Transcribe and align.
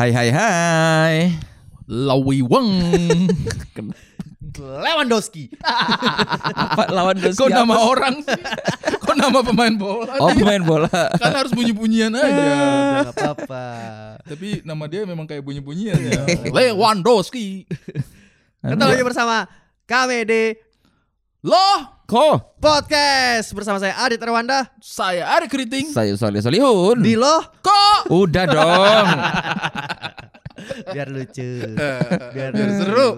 Hai 0.00 0.16
hai 0.16 0.32
hai. 0.32 1.16
Lawi 1.84 2.40
Weng. 2.40 2.72
Lewandowski. 4.56 5.52
Apa 5.60 6.88
lawan 6.88 7.20
Doski 7.20 7.36
Kok 7.36 7.52
nama 7.52 7.76
apa? 7.76 7.84
orang 7.84 8.14
sih? 8.24 8.40
Kok 9.04 9.12
nama 9.20 9.44
pemain 9.44 9.76
bola? 9.76 10.16
Oh 10.16 10.32
pemain 10.32 10.64
bola. 10.64 10.88
Kan 11.20 11.36
harus 11.36 11.52
bunyi-bunyian 11.52 12.16
aja. 12.16 12.32
Gak 12.32 13.12
apa-apa. 13.12 13.66
Tapi 14.24 14.64
nama 14.64 14.88
dia 14.88 15.04
memang 15.04 15.28
kayak 15.28 15.44
bunyi-bunyian 15.44 16.00
ya. 16.00 16.24
Lewandowski. 16.56 17.68
Ketemu 18.64 18.96
lagi 18.96 19.04
bersama 19.04 19.44
kami 19.84 20.24
di 20.24 20.42
Loh, 21.44 21.99
Ko. 22.10 22.42
podcast 22.58 23.54
bersama 23.54 23.78
saya 23.78 23.94
Adit 24.02 24.18
Erwanda 24.18 24.66
saya 24.82 25.30
Ari 25.30 25.46
Keriting. 25.46 25.94
Saya 25.94 26.10
Soleh 26.18 26.42
Solihun. 26.42 26.98
di 26.98 27.14
Loh 27.14 27.38
Kok? 27.62 28.10
Udah 28.10 28.50
dong. 28.50 29.06
biar 30.90 31.06
lucu. 31.06 31.70
Biar 32.34 32.50
Biar, 32.50 32.66
lucu. 32.66 32.82
seru. 32.82 33.08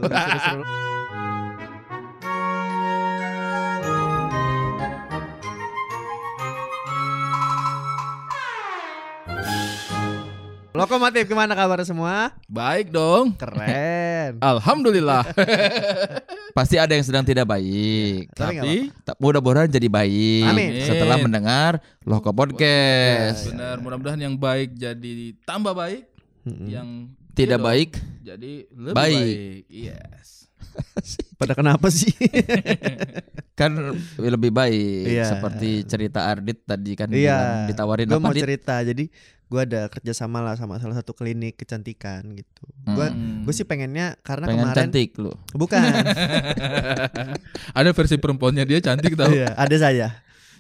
Lokomotif 10.83 11.31
gimana 11.31 11.55
kabar 11.55 11.79
semua? 11.87 12.35
Baik 12.51 12.91
dong. 12.91 13.39
Keren. 13.39 14.43
Alhamdulillah. 14.53 15.23
Pasti 16.59 16.75
ada 16.75 16.91
yang 16.91 17.07
sedang 17.07 17.23
tidak 17.23 17.47
baik. 17.47 18.27
Tapi 18.35 18.51
nggak 18.53 18.67
Tapi 18.67 19.07
Tak 19.07 19.17
mudah-mudahan 19.17 19.71
jadi 19.71 19.87
baik. 19.87 20.43
Amin. 20.43 20.83
Setelah 20.83 21.23
mendengar 21.23 21.79
Loko 22.03 22.35
Podcast. 22.35 23.47
benar, 23.47 23.79
mudah-mudahan 23.79 24.19
yang 24.21 24.35
baik 24.35 24.75
jadi 24.75 25.39
tambah 25.47 25.71
baik, 25.71 26.03
Mm-mm. 26.43 26.67
yang 26.67 26.89
Tidak 27.33 27.57
iya 27.57 27.65
baik. 27.65 27.91
jadi 28.21 28.53
lebih 28.69 28.93
Baik. 28.99 29.23
baik. 29.23 29.63
Yes. 29.71 30.29
Pada 31.39 31.55
kenapa 31.55 31.89
sih? 31.89 32.11
Kan 33.55 33.95
lebih 34.19 34.51
baik. 34.51 35.07
Iya. 35.07 35.31
Seperti 35.31 35.87
cerita 35.87 36.27
Ardit 36.27 36.67
tadi 36.67 36.93
kan 36.93 37.07
Iya. 37.07 37.71
ditawarin 37.71 38.11
gue 38.11 38.19
apa 38.19 38.25
mau 38.25 38.35
cerita 38.35 38.83
jadi 38.83 39.07
gue 39.53 39.61
ada 39.63 39.85
kerjasama 39.87 40.41
lah 40.41 40.57
sama 40.57 40.81
salah 40.81 40.97
satu 40.97 41.13
klinik 41.13 41.55
kecantikan 41.55 42.25
gitu 42.33 42.65
gue 42.89 43.05
Hmm. 43.05 43.45
gue 43.45 43.53
sih 43.53 43.63
pengennya 43.63 44.17
karena 44.21 44.49
Pengen 44.49 44.65
kemarin 44.65 44.79
cantik 44.89 45.13
lu. 45.15 45.29
bukan 45.53 45.77
Ada 47.73 47.91
versi 47.91 48.17
perempuannya 48.17 48.65
dia 48.65 48.81
cantik 48.81 49.13
tau. 49.13 49.29
Iya, 49.29 49.53
ada 49.53 49.77
saya 49.77 50.09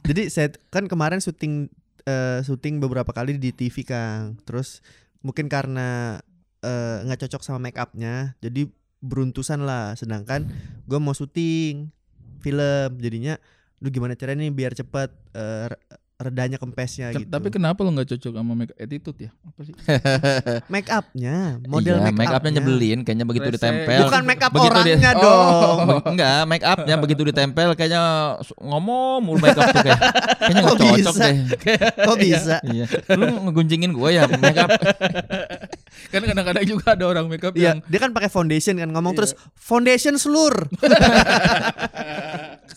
jadi 0.02 0.26
saya 0.26 0.50
kan 0.68 0.84
kemarin 0.84 1.18
syuting 1.18 1.70
eh, 2.04 2.42
syuting 2.42 2.76
beberapa 2.76 3.08
kali 3.08 3.38
di 3.38 3.48
TV 3.50 3.80
kang 3.82 4.34
terus 4.42 4.82
mungkin 5.20 5.46
karena 5.46 6.18
eh, 6.58 6.96
nggak 7.02 7.22
cocok 7.22 7.40
sama 7.40 7.58
make 7.60 7.78
upnya 7.78 8.34
jadi 8.38 8.66
beruntusan 8.98 9.62
lah 9.62 9.94
sedangkan 9.94 10.46
gue 10.84 10.98
mau 10.98 11.10
syuting 11.10 11.86
film 12.38 12.90
jadinya 12.98 13.38
lu 13.78 13.88
gimana 13.88 14.12
caranya 14.12 14.42
nih 14.42 14.52
biar 14.52 14.72
cepet 14.72 15.10
eh, 15.32 15.64
re- 15.68 15.82
redanya 16.22 16.56
kempesnya 16.56 17.10
Ken- 17.10 17.22
gitu 17.22 17.30
Tapi 17.30 17.48
kenapa 17.48 17.78
lo 17.80 17.90
nggak 17.90 18.08
cocok 18.10 18.32
sama 18.32 18.52
make 18.52 18.74
attitude 18.74 19.18
ya? 19.18 19.30
Apa 19.42 19.60
sih? 19.62 19.74
make 20.74 20.88
upnya 20.88 21.58
model 21.62 21.96
iya, 21.96 22.04
make, 22.04 22.16
make 22.16 22.30
upnya 22.30 22.50
nyebelin 22.56 22.98
kayaknya 23.02 23.24
begitu 23.24 23.48
Rese. 23.48 23.56
ditempel. 23.58 24.00
Bukan 24.06 24.22
make 24.22 24.40
up 24.40 24.50
begitu 24.50 24.78
dia- 24.78 24.96
orangnya 24.96 25.12
Oh. 25.12 25.20
dong. 25.20 25.78
Be- 25.82 26.02
Enggak, 26.12 26.40
make 26.46 26.64
upnya 26.64 26.94
begitu 26.96 27.22
ditempel 27.24 27.68
kayaknya 27.72 28.02
ngomong 28.56 29.18
mulu 29.20 29.38
make 29.38 29.54
up 29.54 29.66
tuh 29.68 29.82
kayak 29.82 30.00
kayaknya 30.38 30.60
nggak 30.60 30.70
Kok 30.70 30.80
cocok 30.80 30.96
bisa? 31.12 31.22
deh. 31.22 31.36
Kok 32.00 32.16
bisa? 32.16 32.56
Iya. 32.64 32.84
Lu 33.12 33.24
ngegunjingin 33.46 33.90
gue 33.90 34.08
ya 34.10 34.22
make 34.28 34.58
up. 34.58 34.70
Kan 36.08 36.24
kadang-kadang 36.24 36.64
juga 36.64 36.92
ada 36.92 37.04
orang 37.06 37.26
make 37.26 37.42
up 37.42 37.52
Iya, 37.52 37.76
yang 37.76 37.78
dia 37.84 37.98
kan 37.98 38.10
pakai 38.10 38.26
foundation 38.26 38.74
kan 38.74 38.88
ngomong 38.88 39.12
Iya. 39.12 39.18
terus 39.18 39.32
foundation 39.54 40.16
seluruh. 40.16 40.64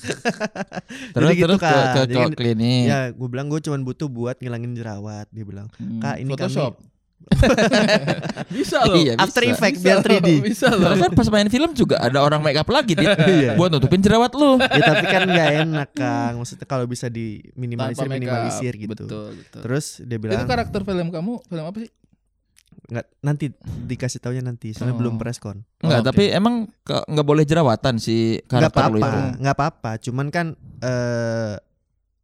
Terus 1.16 1.30
gitu 1.34 1.46
terus 1.48 1.60
ke, 1.60 1.66
kan. 1.66 1.94
ke, 1.96 2.02
Jadi 2.08 2.16
ke 2.16 2.38
klinik. 2.38 2.84
Ya, 2.88 3.00
gue 3.12 3.28
bilang 3.30 3.48
gue 3.48 3.60
cuman 3.60 3.82
butuh 3.82 4.08
buat 4.08 4.38
ngilangin 4.40 4.74
jerawat. 4.74 5.28
Dia 5.30 5.44
bilang, 5.44 5.68
Hmm, 5.76 6.00
"Kak, 6.00 6.16
ini 6.20 6.32
Photoshop. 6.32 6.74
kami 6.78 6.94
Bisa 8.54 8.86
loh. 8.86 9.02
Iya, 9.02 9.18
After 9.18 9.42
bisa. 9.42 9.54
Effect 9.58 9.76
Bisa 9.80 9.86
biar 9.88 9.98
loh, 9.98 10.06
3D." 10.06 10.30
Bisa 10.46 10.68
loh. 10.70 10.94
Terus 10.94 11.00
kan 11.02 11.12
pas 11.16 11.28
main 11.34 11.50
film 11.50 11.72
juga 11.74 11.96
ada 11.98 12.20
orang 12.22 12.38
make 12.44 12.60
up 12.60 12.70
lagi 12.70 12.94
Dit. 12.94 13.08
Iya. 13.26 13.58
buat 13.58 13.74
nutupin 13.74 13.98
jerawat 14.04 14.32
lu. 14.38 14.62
ya 14.62 14.84
tapi 14.94 15.06
kan 15.10 15.22
nggak 15.26 15.50
enak, 15.66 15.90
Kang. 15.96 16.34
Maksudnya 16.38 16.68
kalau 16.70 16.86
bisa 16.86 17.10
di 17.10 17.42
minimalisir 17.58 18.74
gitu. 18.78 18.94
Betul, 18.94 19.30
betul. 19.42 19.62
Terus 19.66 19.86
dia 20.06 20.18
itu 20.18 20.22
bilang, 20.22 20.46
karakter 20.46 20.82
film 20.86 21.08
kamu 21.10 21.34
film 21.50 21.66
apa 21.66 21.78
sih? 21.82 21.90
Nggak 22.86 23.06
nanti 23.20 23.50
dikasih 23.60 24.20
taunya 24.20 24.40
nanti, 24.40 24.70
soalnya 24.72 24.94
Oh. 24.94 25.02
belum 25.02 25.16
preskon. 25.16 25.66
Enggak, 25.80 26.02
Oke. 26.02 26.08
tapi 26.10 26.24
emang 26.30 26.56
ke- 26.82 27.06
nggak 27.06 27.26
boleh 27.26 27.44
jerawatan 27.44 27.98
si 27.98 28.38
Nggak 28.40 28.72
karakter 28.72 28.84
lu 28.88 28.98
apa-apa, 28.98 29.08
itu. 29.08 29.20
nggak 29.42 29.56
apa-apa. 29.56 29.92
Cuman 30.00 30.28
kan 30.30 30.46
eh 30.80 31.54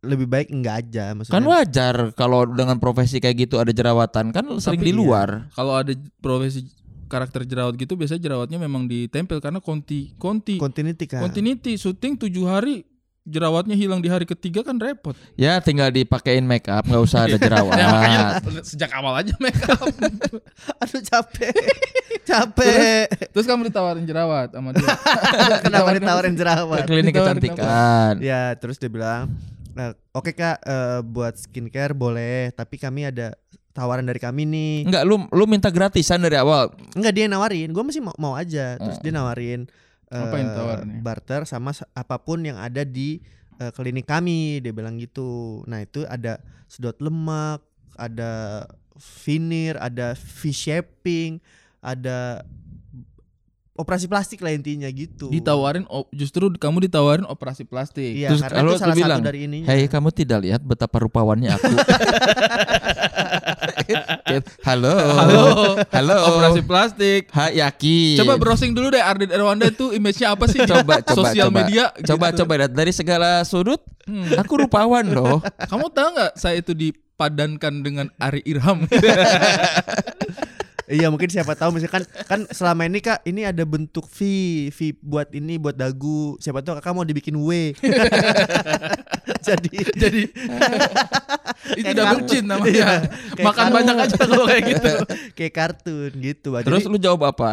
lebih 0.01 0.25
baik 0.25 0.50
enggak 0.50 0.75
aja 0.81 1.13
maksudnya. 1.13 1.35
Kan 1.35 1.45
wajar 1.45 1.95
kalau 2.13 2.45
dengan 2.45 2.77
profesi 2.77 3.17
kayak 3.17 3.38
gitu 3.39 3.57
ada 3.57 3.69
jerawatan 3.69 4.29
kan 4.29 4.45
sering 4.57 4.81
Tapi 4.81 4.89
di 4.89 4.94
iya. 4.94 5.00
luar. 5.00 5.29
Kalau 5.51 5.77
ada 5.77 5.94
profesi 6.17 6.66
karakter 7.05 7.44
jerawat 7.44 7.75
gitu 7.75 7.94
biasanya 7.94 8.23
jerawatnya 8.23 8.55
memang 8.57 8.88
ditempel 8.88 9.38
karena 9.38 9.59
konti 9.59 10.16
konti 10.16 10.55
continuity 10.55 11.05
kan. 11.05 11.19
continuity 11.21 11.75
syuting 11.75 12.16
tujuh 12.17 12.47
hari 12.47 12.88
jerawatnya 13.21 13.77
hilang 13.77 14.01
di 14.01 14.09
hari 14.09 14.25
ketiga 14.25 14.65
kan 14.65 14.75
repot. 14.75 15.13
Ya 15.37 15.61
tinggal 15.61 15.89
dipakein 15.89 16.41
make 16.41 16.65
up 16.65 16.81
nggak 16.83 17.01
usah 17.01 17.29
ada 17.29 17.37
jerawat. 17.45 17.77
Ya, 17.77 17.85
makanya 17.87 18.19
sejak 18.65 18.89
awal 18.91 19.13
aja 19.15 19.33
make 19.37 19.61
up. 19.69 19.85
Aduh 20.81 21.01
capek. 21.01 21.53
capek. 22.29 23.05
Terus 23.29 23.45
kamu 23.45 23.69
ditawarin 23.69 24.05
jerawat 24.05 24.49
sama 24.51 24.73
dia. 24.73 24.89
Kenapa 25.61 25.89
ditawarin 25.93 26.33
Ke 26.33 26.39
jerawat? 26.41 26.83
klinik 26.85 27.13
Ditawarin 27.13 27.37
kecantikan. 27.37 28.13
Ya, 28.19 28.53
terus 28.57 28.77
dia 28.77 28.89
bilang, 28.89 29.29
"Eh, 29.73 29.93
"Oke 30.11 30.33
Kak, 30.33 30.57
eh, 30.61 30.99
buat 31.01 31.38
skincare 31.38 31.93
boleh, 31.93 32.49
tapi 32.51 32.77
kami 32.77 33.05
ada 33.05 33.38
tawaran 33.71 34.03
dari 34.03 34.17
kami 34.17 34.43
nih." 34.45 34.75
Enggak, 34.89 35.03
lu 35.05 35.29
lu 35.29 35.45
minta 35.45 35.69
gratisan 35.69 36.21
dari 36.21 36.41
awal. 36.41 36.73
Enggak 36.97 37.13
dia 37.13 37.25
nawarin, 37.29 37.69
gue 37.69 37.83
masih 37.85 38.01
mau, 38.01 38.15
mau 38.17 38.33
aja. 38.33 38.81
Terus 38.81 38.97
Oh. 38.97 39.03
dia 39.03 39.13
nawarin 39.13 39.69
Apa 40.11 40.35
eh, 40.35 40.39
yang 40.44 40.47
ditawarin 40.51 40.89
ya? 40.91 40.99
barter 40.99 41.41
sama 41.47 41.72
apa 41.95 42.16
pun 42.19 42.44
yang 42.44 42.59
ada 42.59 42.83
di 42.83 43.23
eh, 43.57 43.72
klinik 43.72 44.03
kami, 44.03 44.59
dia 44.59 44.75
bilang 44.75 44.99
gitu. 44.99 45.63
Nah, 45.72 45.79
itu 45.79 46.03
ada 46.03 46.44
sedot 46.67 46.99
lemak, 46.99 47.63
ada 47.95 48.67
veneer, 49.00 49.79
ada 49.79 50.13
V-shaping, 50.19 51.39
ada 51.79 52.44
operasi 53.81 54.05
plastik 54.05 54.44
lah 54.45 54.53
intinya 54.53 54.85
gitu. 54.91 55.31
Ditawarin 55.31 55.88
oh, 55.89 56.05
justru 56.13 56.51
kamu 56.53 56.85
ditawarin 56.91 57.25
operasi 57.25 57.66
plastik. 57.66 58.13
Iya, 58.13 58.35
Terus 58.35 58.44
karena 58.45 58.57
kalau 58.61 58.71
itu 58.75 58.81
salah 58.83 58.95
bilang, 58.95 59.19
satu 59.23 59.27
dari 59.31 59.39
ininya. 59.50 59.67
Hei, 59.71 59.89
kamu 59.89 60.09
tidak 60.13 60.39
lihat 60.45 60.61
betapa 60.61 61.01
rupawannya 61.01 61.50
aku. 61.50 61.73
Halo. 64.68 64.96
Halo. 64.96 65.44
Halo. 65.90 66.18
Operasi 66.35 66.62
plastik. 66.66 67.22
Ha, 67.34 67.50
yakin. 67.52 68.18
Coba 68.22 68.38
browsing 68.38 68.72
dulu 68.72 68.94
deh 68.94 69.02
Ardit 69.02 69.31
Erwanda 69.31 69.68
itu 69.68 69.91
image-nya 69.96 70.34
apa 70.35 70.46
sih? 70.47 70.59
coba 70.63 71.02
coba 71.02 71.16
sosial 71.16 71.50
coba. 71.50 71.57
media. 71.63 71.84
Coba 72.06 72.31
gitu. 72.31 72.46
coba 72.46 72.53
dari 72.69 72.91
segala 72.94 73.44
sudut. 73.47 73.81
Hmm. 74.06 74.38
Aku 74.41 74.62
rupawan 74.62 75.06
loh. 75.07 75.40
Kamu 75.69 75.90
tahu 75.94 76.07
nggak 76.18 76.31
saya 76.38 76.59
itu 76.59 76.74
dipadankan 76.74 77.74
dengan 77.81 78.07
Ari 78.18 78.41
Irham? 78.46 78.85
Iya 80.91 81.07
mungkin 81.07 81.28
siapa 81.28 81.56
tahu 81.56 81.72
misalkan 81.74 82.03
kan 82.22 82.44
selama 82.50 82.84
ini 82.84 83.00
kak 83.00 83.24
ini 83.24 83.41
ada 83.44 83.63
bentuk 83.63 84.03
V 84.06 84.19
V 84.68 84.79
buat 85.00 85.31
ini 85.31 85.56
buat 85.56 85.72
dagu 85.74 86.35
siapa 86.38 86.59
tahu 86.59 86.75
kakak 86.75 86.91
mau 86.91 87.02
dibikin 87.02 87.34
W 87.34 87.72
jadi 89.41 89.72
Jadi 89.94 90.22
itu 91.81 92.01
chin 92.28 92.44
Iya, 92.44 92.50
namanya. 92.50 92.85
kayak 93.31 93.46
Makan 93.46 93.56
kartun. 93.63 93.75
banyak 93.78 93.96
aja 93.97 94.16
kalau 94.18 94.44
kayak 94.46 94.63
gitu. 94.68 94.91
kayak 95.38 95.53
kartun 95.53 96.12
gitu. 96.19 96.50
Terus 96.57 96.81
Jadi- 96.81 96.91
lu 96.91 97.00
jawab 97.00 97.24
apa? 97.27 97.51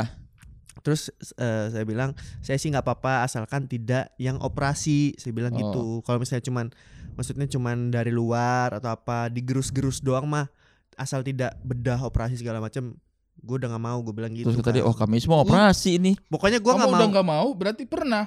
terus 0.78 1.10
eh, 1.36 1.66
saya 1.68 1.84
bilang 1.84 2.14
saya 2.40 2.56
sih 2.56 2.70
nggak 2.70 2.80
apa-apa 2.80 3.20
asalkan 3.22 3.66
tidak 3.66 4.08
yang 4.16 4.38
operasi 4.38 5.12
saya 5.14 5.30
bilang 5.30 5.52
Oh. 5.52 5.58
gitu 5.60 5.82
kalau 6.00 6.16
misalnya 6.16 6.40
cuman 6.40 6.66
maksudnya 7.12 7.44
cuman 7.44 7.90
dari 7.90 8.08
luar 8.08 8.72
atau 8.72 8.88
apa 8.88 9.28
digerus-gerus 9.28 10.00
doang 10.00 10.24
mah 10.24 10.48
asal 10.94 11.20
tidak 11.20 11.58
bedah 11.60 12.00
operasi 12.00 12.34
segala 12.36 12.56
macam 12.58 12.94
gue 13.38 13.54
udah 13.56 13.68
nggak 13.70 13.82
mau 13.82 13.98
gue 14.00 14.12
bilang 14.12 14.32
gitu 14.32 14.46
Terus 14.46 14.60
tadi 14.60 14.78
kan. 14.78 14.86
oh 14.86 14.92
kami 14.92 15.16
semua 15.18 15.40
operasi 15.40 15.96
ini. 15.96 16.12
pokoknya 16.26 16.58
gue 16.58 16.68
nggak 16.68 16.84
mau 16.84 16.94
udah 16.94 17.08
nggak 17.08 17.26
mau 17.26 17.46
berarti 17.52 17.84
pernah. 17.84 18.24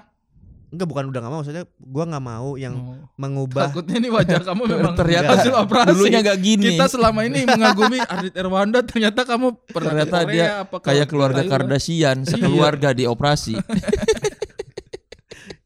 Enggak 0.72 0.88
bukan 0.88 1.04
udah 1.12 1.20
nggak 1.20 1.30
mau 1.30 1.40
maksudnya 1.44 1.64
gue 1.68 2.04
nggak 2.08 2.24
mau 2.24 2.50
yang 2.56 2.74
Oh. 2.80 2.96
mengubah 3.20 3.68
Takutnya 3.68 4.00
ini 4.00 4.08
wajah 4.08 4.40
kamu 4.40 4.62
memang 4.72 4.96
Ternyata 4.96 5.32
hasil 5.36 5.54
operasi. 5.54 5.92
Dulunya 5.92 6.20
gak 6.24 6.40
gini. 6.40 6.74
Kita 6.74 6.88
selama 6.88 7.28
ini 7.28 7.44
mengagumi 7.44 8.00
Ardit 8.00 8.34
Erwanda 8.34 8.80
ternyata 8.80 9.28
kamu 9.28 9.48
pernah 9.68 10.00
Ternyata 10.00 10.18
Korea, 10.18 10.32
dia 10.32 10.46
apa 10.64 10.76
kayak 10.80 11.06
keluarga 11.06 11.42
Thailand. 11.44 11.54
Kardashian, 11.68 12.18
sekeluarga 12.24 12.90
dioperasi. 12.96 13.60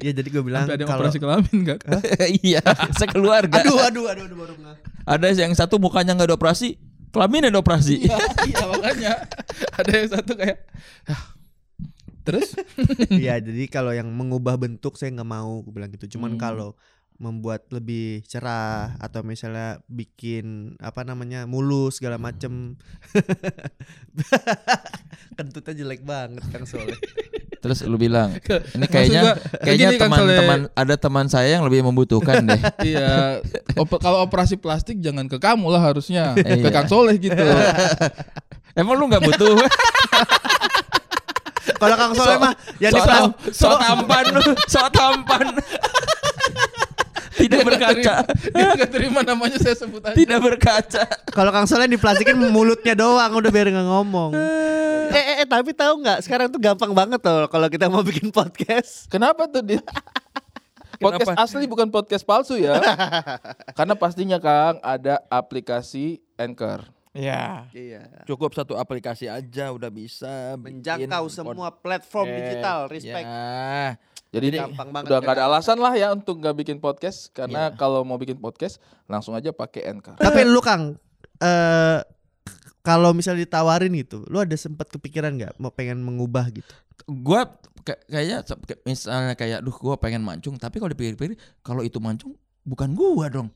ya 0.05 0.11
jadi 0.11 0.27
gue 0.27 0.41
bilang 0.41 0.65
Sampai 0.65 0.77
ada 0.77 0.85
kalau 0.85 0.99
operasi 1.01 1.17
kelamin 1.17 1.55
enggak? 1.55 1.79
iya, 2.45 2.61
sekeluarga. 2.93 3.57
aduh 3.57 3.77
aduh 3.79 4.05
aduh 4.05 4.23
aduh 4.25 4.37
baru 4.37 4.53
Ada 5.05 5.37
yang 5.37 5.53
satu 5.53 5.77
mukanya 5.77 6.13
nggak 6.13 6.33
dioperasi, 6.33 6.77
Kelamin 7.15 7.47
ada 7.47 7.63
operasi. 7.63 8.03
Iya, 8.03 8.17
iya 8.43 8.63
makanya 8.67 9.13
ada 9.79 9.91
yang 9.95 10.09
satu 10.11 10.35
kayak 10.35 10.59
terus 12.25 12.57
Iya, 13.07 13.37
jadi 13.39 13.69
kalau 13.69 13.93
yang 13.93 14.09
mengubah 14.11 14.57
bentuk 14.57 14.99
saya 14.99 15.13
nggak 15.15 15.29
mau 15.29 15.63
aku 15.63 15.71
bilang 15.71 15.93
gitu. 15.95 16.17
Cuman 16.19 16.35
Hmm. 16.35 16.41
kalau 16.41 16.69
membuat 17.15 17.63
lebih 17.71 18.27
cerah 18.27 18.99
atau 18.99 19.23
misalnya 19.23 19.79
bikin 19.87 20.75
apa 20.83 21.01
namanya 21.01 21.47
mulus 21.47 21.97
segala 21.97 22.19
macem 22.19 22.75
kentutnya 25.37 25.73
jelek 25.75 26.01
banget 26.03 26.43
Kang 26.51 26.67
Soleh. 26.67 26.97
Terus 27.59 27.81
lu 27.81 27.97
bilang, 27.97 28.29
ini 28.77 28.85
kayaknya 28.85 29.21
gua, 29.25 29.33
kayaknya 29.57 29.89
kan, 29.97 30.01
teman-teman 30.05 30.59
ada 30.77 30.95
teman 31.01 31.25
saya 31.25 31.57
yang 31.57 31.65
lebih 31.65 31.81
membutuhkan 31.81 32.45
deh. 32.45 32.61
iya 32.93 33.41
op- 33.73 33.97
kalau 33.97 34.21
operasi 34.21 34.53
plastik 34.59 35.01
jangan 35.01 35.25
ke 35.25 35.41
kamu 35.41 35.73
lah 35.73 35.81
harusnya 35.81 36.37
ke 36.37 36.61
Iya. 36.61 36.69
Kang 36.69 36.85
Soleh 36.85 37.17
gitu 37.17 37.33
Emang 38.77 38.99
lu 38.99 39.07
nggak 39.07 39.23
butuh? 39.23 39.55
Kalau 41.79 41.95
Kang 41.97 42.13
Soleh 42.13 42.37
mah 42.37 42.53
yang 42.77 42.93
so, 42.93 42.99
di 42.99 43.01
tam, 43.07 43.23
so 43.49 43.67
tampan 43.79 44.25
lu, 44.29 44.41
so 44.67 44.81
tampan. 44.91 45.45
Tidak 47.35 47.59
Dia 47.59 47.67
berkaca, 47.67 48.13
terima- 48.23 48.53
dia 48.53 48.67
nggak 48.73 48.89
terima 48.89 49.19
namanya 49.21 49.57
saya 49.57 49.75
sebut 49.75 50.01
aja 50.01 50.15
tidak 50.15 50.39
berkaca. 50.39 51.03
kalau 51.29 51.51
Kang 51.51 51.65
Soleh 51.65 51.85
diplastikin 51.85 52.39
mulutnya 52.49 52.93
doang 52.93 53.27
udah 53.29 53.49
biar 53.49 53.67
nggak 53.67 53.83
ngomong. 53.85 54.31
eh, 55.07 55.15
eh, 55.15 55.35
eh, 55.41 55.47
tapi 55.47 55.71
tahu 55.71 55.99
nggak 55.99 56.19
sekarang 56.21 56.47
tuh 56.47 56.57
gampang 56.57 56.89
banget 56.89 57.19
loh 57.21 57.45
kalau 57.45 57.67
kita 57.67 57.85
mau 57.85 58.01
bikin 58.01 58.29
podcast. 58.29 59.05
Kenapa 59.07 59.45
tuh 59.45 59.61
Dit? 59.61 59.83
Podcast 60.95 61.35
asli 61.35 61.67
bukan 61.67 61.91
podcast 61.91 62.23
palsu 62.23 62.55
ya. 62.55 62.79
Karena 63.77 63.93
pastinya 63.93 64.39
Kang 64.39 64.79
ada 64.79 65.19
aplikasi 65.27 66.23
Anchor. 66.33 66.87
Ya. 67.11 67.67
Iya. 67.71 68.23
Cukup 68.23 68.51
satu 68.51 68.75
aplikasi 68.75 69.27
aja 69.27 69.71
udah 69.71 69.87
bisa 69.87 70.55
bikin 70.55 70.79
Menjangkau 70.79 71.27
semua 71.27 71.67
platform 71.69 72.25
podcast. 72.25 72.39
digital, 72.41 72.79
respect. 72.87 73.27
Ya. 73.27 73.99
Jadi 74.35 74.47
Gampang 74.53 74.89
banget 74.91 75.07
udah 75.07 75.19
nggak 75.19 75.31
kan? 75.31 75.39
ada 75.39 75.43
alasan 75.47 75.77
lah 75.79 75.93
ya 75.93 76.07
untuk 76.11 76.35
nggak 76.37 76.55
bikin 76.55 76.77
podcast 76.77 77.31
karena 77.31 77.71
kalau 77.73 78.03
mau 78.03 78.15
bikin 78.15 78.35
podcast 78.35 78.77
langsung 79.05 79.31
aja 79.31 79.49
pakai 79.49 79.87
Anchor. 79.87 80.15
Tapi 80.15 80.43
lu 80.43 80.59
Kang, 80.59 80.99
eh 81.39 81.99
kalau 82.81 83.11
misalnya 83.11 83.41
ditawarin 83.41 83.89
gitu, 83.95 84.21
lu 84.25 84.37
ada 84.37 84.53
sempat 84.53 84.85
kepikiran 84.87 85.33
nggak 85.33 85.57
mau 85.57 85.69
pengen 85.69 85.97
mengubah 85.99 86.51
gitu? 86.51 86.69
Gua 87.07 87.49
kayak- 87.81 88.03
kayaknya 88.05 88.37
misalnya 88.83 89.33
kayak, 89.33 89.59
duh 89.61 89.73
gua 89.73 89.95
pengen 89.95 90.21
mancung, 90.21 90.53
tapi 90.55 90.77
kalau 90.77 90.89
dipikir-pikir, 90.89 91.33
kalau 91.61 91.81
itu 91.81 91.97
mancung 91.97 92.37
bukan 92.61 92.93
gua 92.93 93.25
dong. 93.27 93.49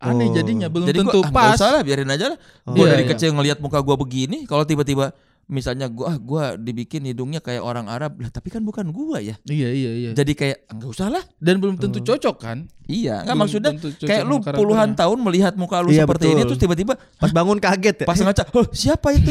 Aneh 0.00 0.28
Oh. 0.28 0.32
jadinya 0.32 0.72
belum 0.72 0.88
Jadi 0.88 0.96
tentu 1.04 1.20
gua, 1.20 1.28
ah, 1.28 1.28
nggak 1.28 1.44
pas. 1.44 1.56
usah 1.60 1.70
lah, 1.70 1.82
biarin 1.84 2.08
aja 2.08 2.26
lah. 2.32 2.38
Oh. 2.64 2.72
Gua 2.72 2.88
Iya, 2.88 2.90
dari 2.90 3.04
iya. 3.04 3.10
kecil 3.12 3.30
ngelihat 3.36 3.58
muka 3.60 3.78
gua 3.80 4.00
begini, 4.00 4.48
kalau 4.48 4.64
tiba-tiba 4.64 5.12
misalnya 5.50 5.90
gua 5.90 6.14
ah, 6.14 6.16
gua 6.16 6.44
dibikin 6.54 7.02
hidungnya 7.02 7.42
kayak 7.42 7.60
orang 7.60 7.90
Arab, 7.90 8.22
lah 8.22 8.30
tapi 8.30 8.48
kan 8.48 8.62
bukan 8.62 8.94
gua 8.94 9.18
ya. 9.18 9.34
Iya 9.44 9.68
iya 9.74 9.90
iya. 9.92 10.10
Jadi 10.14 10.32
kayak 10.32 10.70
"Ah, 10.70 10.78
nggak 10.78 10.90
usah 10.94 11.10
lah. 11.10 11.24
Dan 11.36 11.58
belum 11.58 11.74
tentu 11.76 11.98
cocok 11.98 12.36
kan? 12.38 12.70
Iya, 12.86 13.26
nggak 13.26 13.36
maksudnya 13.36 13.72
kayak 13.98 14.22
lu 14.24 14.38
puluhan 14.40 14.94
tahun 14.94 15.18
melihat 15.20 15.54
muka 15.58 15.82
lu 15.82 15.90
Iya, 15.90 16.06
seperti 16.06 16.30
ini 16.30 16.42
betul. 16.42 16.48
terus 16.54 16.60
tiba-tiba 16.62 16.94
Pas 17.18 17.30
bangun 17.30 17.58
kaget 17.58 18.02
ya? 18.02 18.06
pas 18.06 18.18
ngaca, 18.18 18.42
"Oh, 18.54 18.66
siapa 18.70 19.10
itu?" 19.12 19.30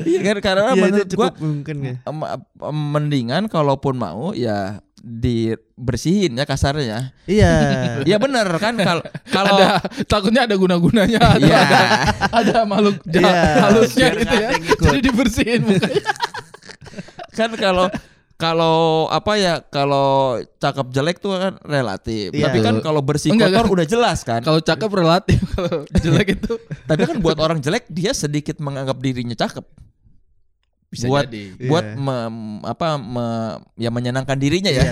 Iya 0.00 0.18
kan 0.24 0.36
karena 0.40 0.70
itu 0.74 0.80
menurut 0.80 1.10
gua 1.14 1.28
mungkin 1.38 1.76
ya. 1.84 1.94
mendingan 2.70 3.42
kalaupun 3.48 3.94
mau 3.96 4.32
ya 4.32 4.80
dibersihin 5.00 6.36
ya 6.36 6.44
kasarnya. 6.44 7.12
Iya. 7.24 7.52
Iya 8.08 8.16
bener 8.16 8.46
kan 8.56 8.76
kalau 8.88 9.04
kalau 9.28 9.56
Ada 9.56 9.80
takutnya 10.04 10.44
ada 10.48 10.56
guna-gunanya 10.56 11.20
atau 11.20 11.44
Iya. 11.44 11.60
ada 11.60 11.80
ada 12.32 12.58
makhluk 12.64 12.96
jahat 13.04 13.34
Iya, 13.34 13.52
halusnya 13.60 14.06
biar 14.06 14.14
gitu 14.20 14.36
ya. 14.36 14.48
ada. 14.48 14.80
Jadi 14.84 14.98
dibersihin 15.00 15.60
mukanya. 15.64 16.02
kan 17.38 17.50
kalau 17.56 17.86
kalau 18.36 18.78
apa 19.12 19.36
ya 19.36 19.60
kalau 19.60 20.40
cakep 20.56 20.86
jelek 20.90 21.20
tuh 21.20 21.36
kan 21.36 21.52
relatif. 21.60 22.32
Iya. 22.32 22.48
Tapi 22.48 22.58
kan 22.64 22.74
kalau 22.80 23.04
bersih 23.04 23.32
Enggak, 23.32 23.52
kotor 23.52 23.66
kan. 23.68 23.74
udah 23.76 23.86
jelas 23.86 24.18
kan. 24.24 24.40
Kalau 24.40 24.60
cakep 24.60 24.90
relatif, 24.90 25.40
kalau 25.52 25.84
jelek 25.92 26.28
itu 26.40 26.52
Tapi 26.88 27.02
kan 27.04 27.16
buat 27.20 27.36
orang 27.36 27.60
jelek 27.60 27.84
dia 27.92 28.16
sedikit 28.16 28.56
menganggap 28.58 28.96
dirinya 28.96 29.36
cakep. 29.36 29.64
Bisa 30.90 31.06
buat 31.06 31.24
jadi. 31.24 31.54
buat 31.64 31.84
Iya. 31.86 31.96
me- 31.96 32.30
apa 32.66 32.98
me- 32.98 33.58
ya 33.78 33.88
menyenangkan 33.88 34.34
dirinya 34.34 34.68
ya. 34.68 34.82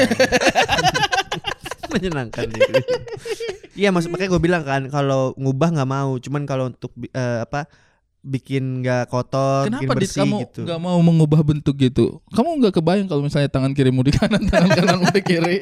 menyenangkan 1.88 2.46
diri. 2.46 2.74
Iya 3.74 3.88
maksud 3.90 4.10
makanya 4.10 4.30
gue 4.30 4.42
bilang 4.42 4.62
kan 4.62 4.82
kalau 4.86 5.32
ngubah 5.34 5.72
nggak 5.72 5.88
mau, 5.88 6.14
cuman 6.16 6.42
kalau 6.44 6.64
untuk 6.68 6.90
eh, 7.08 7.40
apa 7.42 7.66
bikin 8.20 8.82
nggak 8.82 9.08
kotor, 9.08 9.66
Kenapa 9.66 9.82
bikin 9.84 9.96
bersih 9.96 10.20
kamu 10.22 10.36
gitu. 10.44 10.60
nggak 10.66 10.80
mau 10.80 10.98
mengubah 11.00 11.40
bentuk 11.40 11.74
gitu? 11.74 12.20
Kamu 12.28 12.60
nggak 12.60 12.74
kebayang 12.76 13.06
kalau 13.06 13.22
misalnya 13.22 13.48
tangan 13.48 13.72
kirimu 13.72 14.02
di 14.02 14.12
kanan, 14.12 14.42
tangan 14.44 14.70
kananmu 14.70 15.08
di 15.10 15.22
kiri. 15.22 15.56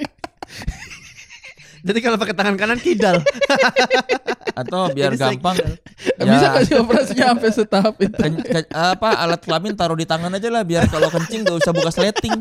Jadi 1.87 1.99
kalau 2.03 2.19
pakai 2.19 2.35
tangan 2.35 2.59
kanan 2.59 2.79
kidal. 2.79 3.23
Atau 4.61 4.91
biar 4.91 5.15
Jadi 5.15 5.39
gampang 5.39 5.55
kidal. 5.55 5.79
Bisa 6.19 6.47
kasih 6.53 6.75
operasinya 6.83 7.25
sampai 7.31 7.51
setahap 7.51 7.95
itu. 8.01 8.17
ken- 8.17 8.43
ken- 8.43 8.71
apa 8.73 9.09
alat 9.15 9.39
kelamin 9.39 9.73
taruh 9.73 9.95
di 9.95 10.03
tangan 10.03 10.33
aja 10.33 10.51
lah 10.51 10.67
biar 10.67 10.91
kalau 10.91 11.07
kencing 11.07 11.47
gak 11.47 11.63
usah 11.63 11.71
buka 11.71 11.91
sleting. 11.91 12.35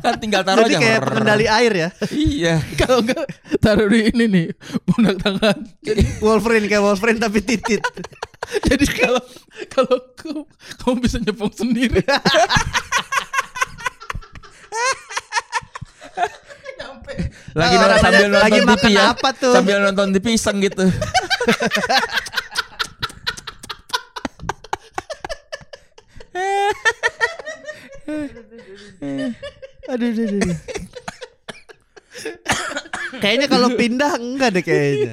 Kan 0.00 0.16
tinggal 0.16 0.40
taruh 0.40 0.64
Jadi 0.64 0.74
aja. 0.74 0.80
kayak 0.80 1.00
pengendali 1.04 1.46
air 1.46 1.72
ya. 1.76 1.88
Iya. 2.08 2.54
Kalau 2.80 3.04
nggak 3.04 3.20
taruh 3.60 3.84
di 3.84 4.08
ini 4.08 4.24
nih 4.26 4.46
pundak 4.80 5.20
tangan. 5.20 5.56
Jadi, 5.84 6.02
Wolverine 6.24 6.66
kayak 6.66 6.80
Wolverine 6.80 7.20
tapi 7.20 7.44
titit. 7.44 7.84
jadi 8.64 8.82
kalau 8.88 9.20
kalau 9.68 9.96
kamu, 10.16 10.42
kamu 10.80 10.94
bisa 10.98 11.16
nyepong 11.20 11.52
sendiri. 11.52 12.00
Lagi 17.58 17.74
nonton 17.76 17.98
sambil 17.98 18.26
lagi 18.30 18.50
nonton 18.56 18.68
makan 18.68 18.78
TV 18.80 18.94
ya. 18.94 19.02
apa 19.10 19.28
tuh? 19.34 19.52
Sambil 19.52 19.76
nonton 19.80 20.06
TV 20.12 20.26
iseng 20.32 20.58
gitu. 20.60 20.84
Aduh, 29.90 30.06
aduh, 30.06 30.24
aduh, 30.24 30.40
aduh. 30.40 30.58
kayaknya 33.16 33.46
kalau 33.48 33.68
pindah 33.72 34.12
enggak 34.14 34.48
deh 34.52 34.62
kayaknya. 34.62 35.10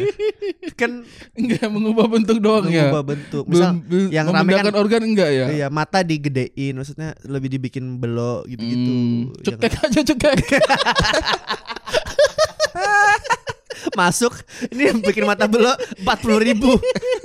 Kan 0.75 1.07
Enggak 1.33 1.65
mengubah 1.67 2.05
bentuk 2.07 2.38
doang 2.38 2.67
ya. 2.67 2.89
mengubah 2.89 3.03
bentuk. 3.07 3.44
Misal 3.47 3.79
belum- 3.79 4.11
yang 4.11 4.27
rame 4.27 4.51
kan 4.53 4.75
organ 4.75 5.01
enggak 5.04 5.30
ya? 5.30 5.45
Iya, 5.49 5.68
mata 5.69 6.01
digedein, 6.01 6.73
maksudnya 6.73 7.16
lebih 7.23 7.49
dibikin 7.49 7.97
belok 7.97 8.45
gitu-gitu. 8.45 8.92
Hmm, 8.92 9.21
Ya 9.35 9.44
cekek 9.47 9.71
kan? 9.71 9.87
aja 9.87 10.01
cekek. 10.04 10.37
Masuk, 13.94 14.34
ini 14.74 14.90
yang 14.90 15.00
bikin 15.02 15.26
mata 15.26 15.46
belok 15.46 15.78
40 16.02 16.48
ribu 16.48 16.72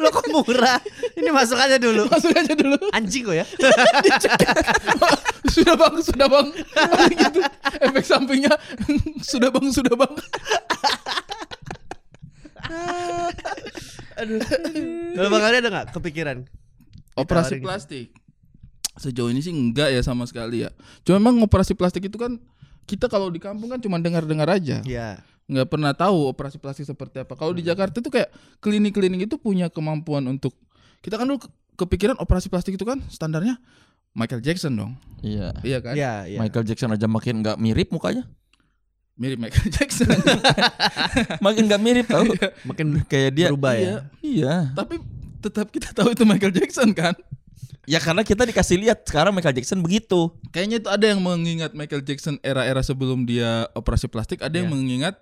Lo 0.03 0.09
kok 0.11 0.27
murah 0.31 0.81
Ini 1.17 1.31
masuk 1.33 1.59
aja 1.59 1.77
dulu 1.79 2.09
Masuk 2.09 2.33
aja 2.35 2.53
dulu. 2.53 2.77
Anjing 2.93 3.25
kok 3.27 3.37
ya 3.37 3.47
sudah 5.53 5.77
bang, 5.77 5.95
sudah 6.01 6.27
bang. 6.33 6.47
gitu. 7.13 7.41
Efek 7.85 8.05
sampingnya 8.09 8.53
sudah 9.21 9.53
bang, 9.53 9.67
sudah 9.69 9.95
bang. 9.95 10.13
Kalau 15.13 15.29
Bang 15.29 15.45
Ali 15.45 15.57
ada 15.61 15.69
gak 15.69 15.87
kepikiran? 15.97 16.47
Operasi 17.19 17.61
plastik. 17.61 18.17
Sejauh 18.97 19.33
ini 19.33 19.41
sih 19.41 19.53
enggak 19.53 19.93
ya 19.93 20.01
sama 20.05 20.25
sekali 20.29 20.65
ya. 20.65 20.71
Cuma 21.05 21.21
memang 21.21 21.45
operasi 21.45 21.77
plastik 21.77 22.09
itu 22.09 22.17
kan 22.17 22.41
kita 22.85 23.09
kalau 23.09 23.33
di 23.33 23.41
kampung 23.41 23.73
kan 23.73 23.81
cuma 23.81 24.01
dengar-dengar 24.01 24.49
aja. 24.49 24.81
Iya 24.85 25.21
nggak 25.45 25.69
pernah 25.69 25.93
tahu 25.93 26.29
operasi 26.29 26.57
plastik 26.57 26.85
seperti 26.85 27.19
apa. 27.19 27.35
Kalau 27.35 27.51
di 27.51 27.61
Jakarta 27.61 27.99
itu 27.99 28.09
kayak 28.09 28.31
klinik-klinik 28.59 29.27
itu 29.27 29.37
punya 29.37 29.67
kemampuan 29.67 30.23
untuk 30.27 30.55
kita 30.99 31.17
kan 31.17 31.25
dulu 31.25 31.41
ke- 31.41 31.51
kepikiran 31.77 32.15
operasi 32.17 32.47
plastik 32.47 32.75
itu 32.75 32.85
kan 32.85 33.03
standarnya 33.07 33.59
Michael 34.13 34.41
Jackson 34.41 34.75
dong. 34.75 34.93
Iya. 35.21 35.51
Iya 35.61 35.79
kan? 35.81 35.93
Iya 35.93 36.13
iya 36.27 36.39
Michael 36.39 36.65
Jackson 36.65 36.91
aja 36.91 37.07
makin 37.07 37.41
nggak 37.41 37.57
mirip 37.57 37.89
mukanya. 37.89 38.29
Mirip 39.13 39.37
Michael 39.39 39.69
Jackson. 39.69 40.09
Makin 41.45 41.69
nggak 41.69 41.83
mirip 41.83 42.07
tau. 42.09 42.25
Makin 42.65 43.05
Kayak 43.05 43.31
dia. 43.35 43.47
berubah 43.49 43.75
ya 43.75 43.81
Iya. 43.81 43.95
Iya. 44.23 44.55
Tapi 44.73 44.95
tetap 45.39 45.67
kita 45.69 45.93
tahu 45.93 46.13
itu 46.13 46.25
Michael 46.25 46.55
Jackson 46.55 46.91
kan. 46.93 47.13
Ya 47.83 47.99
karena 47.99 48.23
kita 48.23 48.47
dikasih 48.47 48.79
lihat 48.79 49.03
sekarang 49.03 49.35
Michael 49.35 49.53
Jackson 49.55 49.83
begitu. 49.83 50.31
Kayaknya 50.49 50.77
itu 50.79 50.89
ada 50.89 51.05
yang 51.05 51.19
mengingat 51.19 51.75
Michael 51.75 52.01
Jackson 52.01 52.39
era-era 52.41 52.79
sebelum 52.81 53.27
dia 53.27 53.67
operasi 53.73 54.07
plastik, 54.07 54.39
ada 54.39 54.55
yang 54.55 54.71
Iya. 54.71 54.75
mengingat 54.75 55.15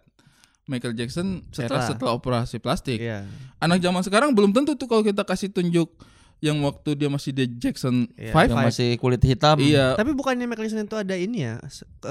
Michael 0.70 0.94
Jackson 0.94 1.42
era 1.50 1.66
Setelah. 1.66 1.84
setelah 1.84 2.12
operasi 2.14 2.56
plastik. 2.56 2.96
Iya 2.96 3.26
Anak 3.58 3.82
zaman 3.82 4.00
sekarang 4.00 4.30
belum 4.30 4.54
tentu 4.54 4.72
tuh 4.72 4.86
kalau 4.86 5.02
kita 5.02 5.20
kasih 5.20 5.50
tunjuk 5.50 5.90
yang 6.40 6.56
waktu 6.62 6.96
dia 6.96 7.10
masih 7.10 7.34
di 7.34 7.44
Jackson 7.52 8.08
Iya. 8.14 8.32
5 8.32 8.48
Yang 8.48 8.66
masih 8.70 8.88
kulit 8.96 9.20
hitam. 9.20 9.58
Iya. 9.58 9.92
Tapi 9.92 10.14
bukannya 10.14 10.46
Michael 10.46 10.70
Jackson 10.70 10.86
itu 10.86 10.96
ada 10.96 11.12
ini 11.12 11.38
ya 11.42 11.60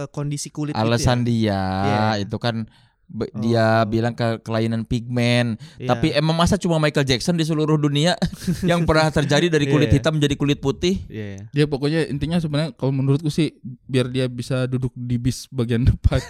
Kondisi 0.08 0.52
kulit 0.52 0.76
gitu 0.76 0.84
Alasan 0.84 1.24
ya? 1.24 1.26
dia 1.26 1.62
Iya. 1.82 2.04
itu 2.22 2.38
kan 2.38 2.68
Be- 3.10 3.34
Dia 3.34 3.82
Oh. 3.82 3.90
bilang 3.90 4.14
ke 4.14 4.38
kelainan 4.40 4.86
pigmen. 4.86 5.58
Iya. 5.82 5.90
Tapi 5.90 6.14
emang 6.14 6.38
masa 6.38 6.62
cuma 6.62 6.78
Michael 6.78 7.10
Jackson 7.10 7.34
di 7.34 7.42
seluruh 7.42 7.74
dunia 7.74 8.14
yang 8.70 8.86
pernah 8.86 9.10
terjadi 9.10 9.50
dari 9.50 9.66
kulit 9.66 9.90
Iya. 9.90 9.98
hitam 9.98 10.14
menjadi 10.14 10.38
kulit 10.38 10.62
putih? 10.62 11.02
Iya, 11.10 11.26
iya. 11.34 11.44
Dia 11.50 11.66
pokoknya 11.66 12.06
intinya 12.06 12.38
sebenarnya 12.38 12.78
kalau 12.78 12.94
menurutku 12.94 13.34
sih 13.34 13.58
biar 13.84 14.06
dia 14.08 14.30
bisa 14.30 14.70
duduk 14.70 14.94
di 14.94 15.18
bis 15.18 15.50
bagian 15.50 15.82
depan. 15.90 16.22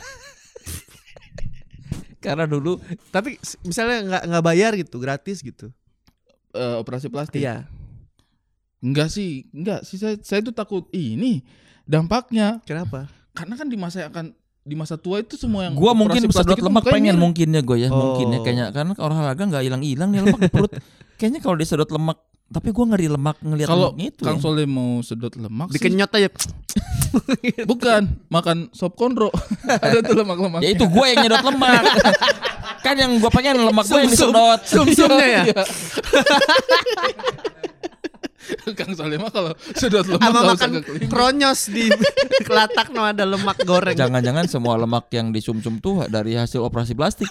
Karena 2.19 2.43
dulu 2.43 2.77
Tapi 3.09 3.35
misalnya 3.63 3.97
nggak 4.03 4.23
nggak 4.27 4.43
bayar 4.43 4.71
gitu, 4.75 4.99
gratis 4.99 5.39
gitu. 5.39 5.71
Eh, 6.51 6.75
operasi 6.77 7.07
plastik. 7.07 7.39
Iya. 7.39 7.65
Enggak 8.79 9.11
sih, 9.11 9.43
enggak 9.51 9.83
sih 9.83 9.99
saya 9.99 10.15
saya 10.19 10.39
tuh 10.39 10.55
takut 10.55 10.88
ini 10.91 11.43
dampaknya 11.83 12.63
Kenapa? 12.63 13.11
karena 13.35 13.59
kan 13.59 13.67
di 13.67 13.75
masa 13.75 14.07
yang 14.07 14.11
akan 14.11 14.31
di 14.63 14.75
masa 14.77 14.95
tua 14.95 15.19
itu 15.19 15.35
semua 15.35 15.65
yang 15.67 15.73
gua 15.75 15.91
mungkin 15.91 16.21
sedot 16.29 16.55
lemak 16.55 16.85
pengen 16.85 17.17
mirip. 17.17 17.19
mungkinnya 17.19 17.61
gue 17.65 17.77
ya, 17.81 17.89
mungkin 17.89 18.29
ya 18.29 18.38
Oh. 18.38 18.43
kayaknya 18.45 18.65
karena 18.69 18.91
olahraga 18.95 19.41
nggak 19.49 19.63
hilang-hilang 19.65 20.09
nih 20.13 20.19
lemak 20.23 20.39
di 20.45 20.51
perut. 20.51 20.71
Kayaknya 21.19 21.39
kalau 21.43 21.57
disedot 21.59 21.89
lemak, 21.91 22.15
tapi 22.49 22.73
gua 22.73 22.85
ngeri 22.89 23.07
lemak 23.13 23.37
ngelihat 23.45 23.69
Kalau 23.69 23.93
itu. 24.01 24.25
Kang 24.25 24.41
ya. 24.41 24.41
Soleh 24.41 24.65
mau 24.65 25.05
sedot 25.05 25.37
lemak 25.37 25.69
sih, 25.69 25.77
Dikenyot 25.77 26.09
aja. 26.17 26.29
bukan 27.69 28.01
makan 28.33 28.73
sop 28.73 28.97
konro. 28.97 29.29
Ada 29.85 30.01
tuh 30.01 30.17
lemak-lemak. 30.17 30.65
Ya 30.65 30.73
itu 30.73 30.85
gue 30.89 31.05
yang 31.05 31.19
nyedot 31.21 31.45
lemak. 31.45 31.81
kan 32.85 32.95
yang 32.97 33.11
gue 33.21 33.29
pengen 33.29 33.69
lemak 33.69 33.85
gue 33.85 34.01
yang 34.01 34.09
disedot. 34.09 34.59
Sum-sumnya 34.65 35.25
ya. 35.29 35.43
Iya. 35.45 35.61
Kang 38.73 38.97
Soleh 38.97 39.21
mah 39.21 39.29
kalau 39.29 39.53
sedot 39.77 40.09
lemak 40.09 40.25
Sama 40.25 40.41
makan 40.49 40.71
kronyos 41.05 41.69
di 41.69 41.85
kelatak 42.41 42.89
no 42.89 43.05
ada 43.05 43.29
lemak 43.29 43.61
goreng. 43.61 43.93
Jangan-jangan 43.93 44.49
semua 44.49 44.73
lemak 44.73 45.05
yang 45.13 45.29
disumsum 45.29 45.77
tuh 45.77 46.09
dari 46.09 46.33
hasil 46.33 46.65
operasi 46.65 46.97
plastik. 46.97 47.29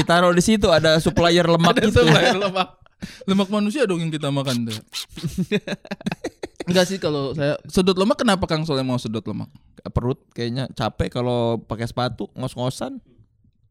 Ditaruh 0.00 0.32
di 0.32 0.40
situ 0.40 0.72
ada 0.72 0.96
supplier 0.96 1.44
lemak 1.44 1.76
Ada 1.76 1.92
gitu. 1.92 2.00
tuh 2.00 2.04
lahir 2.08 2.40
lemak. 2.40 2.79
Lemak 3.24 3.48
manusia 3.48 3.84
dong 3.84 3.98
yang 3.98 4.08
kita 4.08 4.28
makan 4.28 4.68
tuh. 4.68 4.76
Enggak 6.68 6.86
sih 6.86 6.98
kalau 7.00 7.32
saya 7.32 7.56
sedot 7.66 7.96
lemak 7.96 8.20
kenapa 8.20 8.44
Kang 8.44 8.62
Soleh 8.62 8.84
mau 8.84 8.94
sedot 8.94 9.24
lemak? 9.24 9.48
Perut 9.90 10.20
kayaknya 10.30 10.68
capek 10.70 11.08
kalau 11.10 11.58
pakai 11.58 11.88
sepatu 11.88 12.28
ngos-ngosan. 12.36 13.00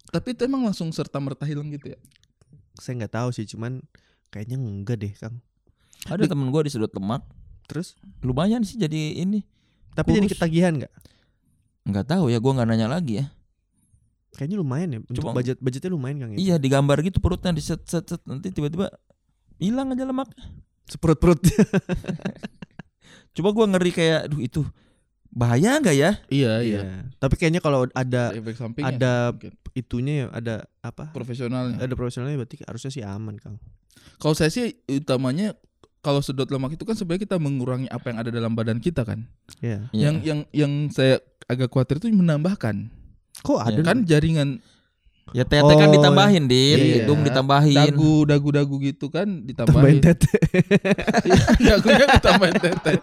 Tapi 0.09 0.33
itu 0.33 0.41
emang 0.43 0.65
langsung 0.65 0.89
serta 0.89 1.21
merta 1.21 1.45
hilang 1.45 1.69
gitu 1.69 1.93
ya. 1.93 1.99
Saya 2.75 2.97
nggak 2.97 3.13
tahu 3.13 3.29
sih, 3.29 3.45
cuman 3.45 3.85
kayaknya 4.29 4.57
enggak 4.57 4.97
deh, 4.97 5.13
Kang. 5.13 5.37
Ada 6.09 6.25
temen 6.25 6.49
gue 6.49 6.61
disedot 6.65 6.89
lemak. 6.89 7.21
Terus 7.69 7.93
Lumayan 8.19 8.65
sih 8.65 8.75
jadi 8.75 9.21
ini. 9.21 9.45
tapi 9.93 10.15
jadi 10.15 10.25
Kurus. 10.25 10.33
ketagihan 10.35 10.73
nggak? 10.75 10.93
Nggak 11.85 12.05
tahu 12.07 12.33
ya 12.33 12.41
gue 12.41 12.51
nggak 12.51 12.67
nanya 12.67 12.89
lagi 12.89 13.21
ya. 13.21 13.25
Kayaknya 14.33 14.57
lumayan 14.57 14.89
ya. 14.89 14.99
Untuk 15.03 15.21
Coba- 15.21 15.35
budget 15.37 15.57
budgetnya 15.59 15.91
lumayan 15.93 16.17
Kang 16.17 16.31
ya. 16.33 16.37
Iya 16.39 16.55
digambar 16.57 16.99
gitu 17.01 17.21
perutnya 17.21 17.53
di 17.53 17.61
set 17.61 17.85
set 17.85 18.05
set 18.05 18.21
nanti 18.25 18.49
tiba-tiba 18.49 18.89
hilang 19.59 19.93
aja 19.93 20.07
lemak. 20.07 20.31
Seperut-perut. 20.89 21.37
Coba 23.37 23.49
gue 23.53 23.65
ngeri 23.75 23.91
kayak, 23.93 24.21
duh 24.33 24.41
itu 24.41 24.61
bahaya 25.29 25.77
nggak 25.77 25.95
ya? 25.95 26.11
Iya 26.33 26.53
Iya. 26.65 26.81
Tapi 27.21 27.37
kayaknya 27.37 27.61
kalau 27.61 27.85
ada 27.93 28.33
Efek 28.33 28.57
sampingnya 28.57 28.97
ada 28.97 29.13
mungkin. 29.29 29.53
itunya 29.77 30.13
ya, 30.25 30.27
ada 30.33 30.55
apa? 30.81 31.13
profesionalnya. 31.13 31.77
Ada 31.77 31.93
profesionalnya 31.93 32.41
berarti 32.41 32.65
harusnya 32.65 32.91
sih 32.91 33.03
aman, 33.05 33.37
Kang. 33.37 33.61
Kalau 34.17 34.33
saya 34.33 34.49
sih 34.49 34.73
utamanya 34.89 35.53
kalau 35.99 36.23
sedot 36.23 36.47
lemak 36.49 36.79
itu 36.79 36.83
kan 36.87 36.95
sebenarnya 36.95 37.27
kita 37.27 37.37
mengurangi 37.37 37.87
apa 37.91 38.09
yang 38.09 38.17
ada 38.23 38.31
dalam 38.33 38.55
badan 38.57 38.79
kita 38.81 39.05
kan. 39.05 39.29
Iya. 39.61 39.91
Iya. 39.93 40.01
Yang 40.09 40.15
yang 40.25 40.39
yang 40.55 40.73
saya 40.89 41.21
agak 41.45 41.69
khawatir 41.69 42.01
itu 42.01 42.09
menambahkan. 42.11 42.89
Kok 43.39 43.59
ada 43.59 43.79
Kan 43.85 44.03
jaringan 44.03 44.59
Ya 45.31 45.43
tete 45.43 45.61
kan 45.69 45.87
Oh, 45.87 45.93
ditambahin, 45.93 46.43
Din. 46.45 46.77
iya. 46.77 46.95
Hidung 47.01 47.21
ditambahin. 47.21 47.75
dagu 47.75 48.25
dagu 48.25 48.49
dagu 48.49 48.75
gitu 48.79 49.07
kan 49.07 49.27
tambahin 49.47 49.99
ditambahin. 49.99 49.99
tete. 50.01 50.31
Dagunya 51.69 52.05
ditambahin 52.09 52.57
tete. 52.57 52.93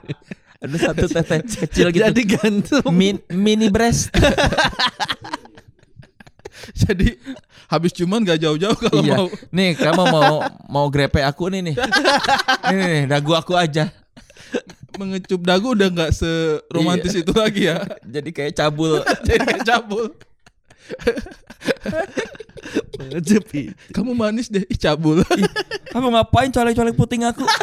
Ada 0.56 0.76
satu 0.82 1.06
tete 1.06 1.36
kecil 1.44 1.86
gitu. 1.90 2.02
Jadi 2.02 2.22
gantung. 2.24 2.90
Min- 2.90 3.22
mini 3.28 3.68
breast. 3.68 4.10
Jadi 6.74 7.14
habis 7.68 7.92
cuman 7.92 8.24
gak 8.24 8.40
jauh-jauh 8.40 8.74
kalau 8.74 9.00
Iya. 9.00 9.14
mau 9.14 9.26
Nih, 9.52 9.76
kamu 9.76 10.02
mau 10.08 10.34
mau 10.66 10.86
grepe 10.88 11.20
aku 11.20 11.46
nih 11.46 11.62
nih. 11.62 11.74
Nih, 12.72 12.76
nih, 12.80 13.02
dagu 13.06 13.32
aku 13.32 13.54
aja. 13.54 13.92
mengecup 14.96 15.44
dagu 15.44 15.76
udah 15.76 15.92
nggak 15.92 16.08
seromantis 16.10 17.12
Iya. 17.12 17.20
itu 17.20 17.32
lagi 17.36 17.62
ya. 17.68 17.84
Jadi 18.02 18.30
kayak 18.32 18.56
cabul. 18.56 19.04
Jadi 19.22 19.44
kayak 19.44 19.62
cabul. 19.62 20.08
Jepi. 23.28 23.70
Kamu 23.92 24.12
manis 24.16 24.48
deh, 24.48 24.64
ih 24.66 24.78
cabul. 24.78 25.22
Kamu 25.92 26.10
ngapain 26.12 26.50
colek-colek 26.50 26.96
puting 26.96 27.22
aku? 27.24 27.44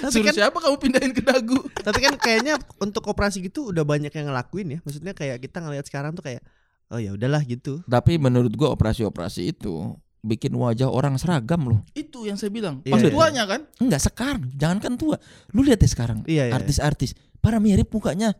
Tapi 0.00 0.16
Suruh 0.16 0.32
kan 0.32 0.34
siapa 0.34 0.56
kamu 0.56 0.76
pindahin 0.80 1.12
ke 1.12 1.20
dagu? 1.20 1.60
tapi 1.84 2.00
kan 2.00 2.16
kayaknya 2.16 2.56
untuk 2.80 3.04
operasi 3.04 3.44
gitu 3.44 3.68
udah 3.68 3.84
banyak 3.84 4.08
yang 4.08 4.32
ngelakuin 4.32 4.72
ya. 4.72 4.78
Maksudnya 4.80 5.12
kayak 5.12 5.44
kita 5.44 5.60
ngelihat 5.60 5.84
sekarang 5.84 6.16
tuh 6.16 6.24
kayak 6.24 6.40
oh 6.88 6.96
ya 6.96 7.12
udahlah 7.12 7.44
gitu. 7.44 7.84
Tapi 7.84 8.16
menurut 8.16 8.48
gua 8.56 8.72
operasi-operasi 8.72 9.52
itu 9.52 9.92
bikin 10.24 10.56
wajah 10.56 10.88
orang 10.88 11.20
seragam 11.20 11.68
loh. 11.68 11.80
Itu 11.92 12.24
yang 12.24 12.40
saya 12.40 12.48
bilang. 12.48 12.80
Iya, 12.80 12.96
Pas 12.96 13.02
iya. 13.04 13.12
tuanya 13.12 13.42
kan? 13.44 13.60
Enggak 13.76 14.00
sekarang, 14.00 14.48
jangankan 14.56 14.96
tua. 14.96 15.16
Lu 15.52 15.60
lihat 15.60 15.84
deh 15.84 15.92
sekarang 15.92 16.24
Iya, 16.24 16.48
iya. 16.48 16.52
artis-artis 16.56 17.12
pada 17.36 17.60
mirip 17.60 17.92
mukanya. 17.92 18.32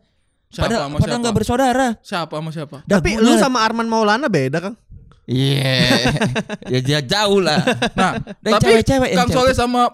Siapa 0.51 0.67
Pada 0.67 0.75
sama 0.83 0.95
pada 0.95 1.05
siapa? 1.07 1.17
enggak 1.17 1.35
bersaudara. 1.35 1.87
Siapa 2.03 2.33
sama 2.35 2.49
siapa? 2.51 2.77
Tapi 2.83 3.09
lu 3.15 3.31
sama 3.35 3.63
Arman 3.63 3.87
Maulana 3.87 4.27
beda, 4.27 4.59
Kang. 4.59 4.75
Iya. 5.23 5.79
ya 6.73 6.79
dia 6.81 6.99
jauh 6.99 7.39
lah. 7.39 7.63
Nah, 7.95 8.19
Dan 8.37 8.59
tapi 8.59 8.83
cewek-cewek 8.83 9.15
Kang 9.15 9.31
Soleh 9.31 9.55
sama 9.55 9.87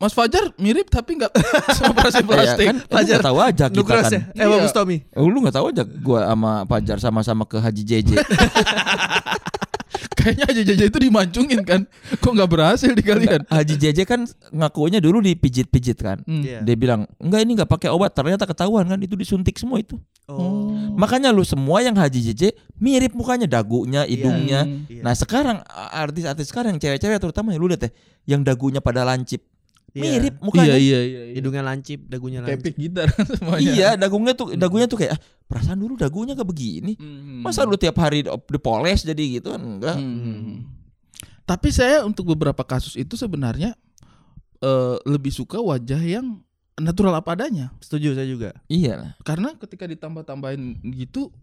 Mas 0.00 0.16
Fajar 0.16 0.48
mirip 0.56 0.88
tapi 0.88 1.20
nggak 1.20 1.28
operasi 1.92 2.24
Ya, 2.24 2.24
plastik. 2.24 2.66
kan, 2.72 2.76
lu 2.80 2.96
nggak 3.04 3.20
tahu 3.20 3.38
aja 3.38 3.64
kita 3.68 3.76
Nugras 3.76 4.04
kan. 4.08 4.12
ya? 4.16 4.20
Eh, 4.32 4.40
Iya. 4.40 4.56
bagus 4.56 4.72
Tommy. 4.72 4.96
Oh, 5.12 5.28
lu 5.28 5.38
nggak 5.38 5.52
tahu 5.52 5.66
aja 5.68 5.84
gua 5.84 6.20
sama 6.24 6.52
Pajar 6.64 6.96
sama-sama 6.96 7.44
ke 7.44 7.60
Haji 7.60 7.82
JJ. 7.84 8.10
Kayaknya 10.16 10.44
aja 10.48 10.62
jaja 10.64 10.84
itu 10.86 10.98
dimancungin 10.98 11.60
kan. 11.62 11.84
Kok 12.18 12.32
nggak 12.32 12.50
berhasil 12.50 12.90
di 12.90 13.02
kalian? 13.02 13.44
Haji 13.46 13.74
JJ 13.76 13.98
kan 14.04 14.20
ngakunya 14.50 14.98
dulu 14.98 15.20
dipijit-pijit 15.20 15.98
kan. 15.98 16.20
Hmm. 16.24 16.40
Iya. 16.40 16.60
Dia 16.60 16.76
bilang, 16.76 17.04
"Enggak 17.20 17.40
ini 17.44 17.52
nggak 17.56 17.70
pakai 17.70 17.88
obat." 17.88 18.12
Ternyata 18.12 18.44
ketahuan 18.44 18.88
kan 18.88 18.98
itu 18.98 19.14
disuntik 19.14 19.56
semua 19.56 19.80
itu. 19.80 20.00
Oh. 20.26 20.70
Makanya 20.94 21.30
lu 21.30 21.42
semua 21.42 21.80
yang 21.80 21.96
Haji 21.96 22.32
JJ 22.32 22.54
mirip 22.78 23.12
mukanya, 23.12 23.44
dagunya, 23.44 24.06
hidungnya. 24.06 24.64
Hmm. 24.64 24.86
Iya. 24.86 25.02
Nah, 25.02 25.12
sekarang 25.12 25.58
artis-artis 25.90 26.48
sekarang 26.48 26.78
cewek-cewek 26.78 27.18
terutama 27.18 27.52
lu 27.54 27.66
lihat 27.66 27.88
deh 27.88 27.92
yang 28.24 28.40
dagunya 28.40 28.78
pada 28.78 29.02
lancip. 29.02 29.42
Iya. 29.90 30.02
Mirip 30.22 30.34
Iya 30.38 30.44
mukanya. 30.46 30.76
iya 30.78 30.78
iya. 30.78 31.00
iya. 31.02 31.34
Hidungnya 31.34 31.62
lancip, 31.66 31.98
dagunya 32.06 32.38
Kayak 32.40 32.62
lancip. 32.62 32.64
pick 32.70 32.76
gitar 32.78 33.08
semuanya. 33.42 33.72
Iya, 33.74 33.88
dagunya 33.98 34.32
tuh 34.38 34.46
dagunya 34.54 34.86
tuh 34.86 34.98
kayak 35.02 35.18
ah, 35.18 35.20
perasaan 35.50 35.82
dulu 35.82 35.98
dagunya 35.98 36.38
gak 36.38 36.46
begini. 36.46 36.94
Hmm. 36.94 37.42
Masa 37.42 37.66
lu 37.66 37.74
tiap 37.74 37.98
hari 37.98 38.22
di- 38.22 38.30
dipoles 38.30 39.02
jadi 39.02 39.24
gitu 39.42 39.50
kan 39.50 39.58
enggak. 39.58 39.98
Hmm. 39.98 40.70
Tapi 41.42 41.74
saya 41.74 42.06
untuk 42.06 42.30
beberapa 42.30 42.62
kasus 42.62 42.94
itu 42.94 43.18
sebenarnya 43.18 43.74
eh, 44.62 44.96
lebih 45.02 45.34
suka 45.34 45.58
wajah 45.58 45.98
yang 45.98 46.38
natural 46.78 47.18
apa 47.18 47.34
adanya. 47.34 47.74
Setuju 47.82 48.14
saya 48.14 48.30
juga. 48.30 48.54
Iya 48.70 48.94
lah. 48.94 49.12
Karena 49.26 49.58
ketika 49.58 49.90
ditambah-tambahin 49.90 50.78
gitu 50.94 51.34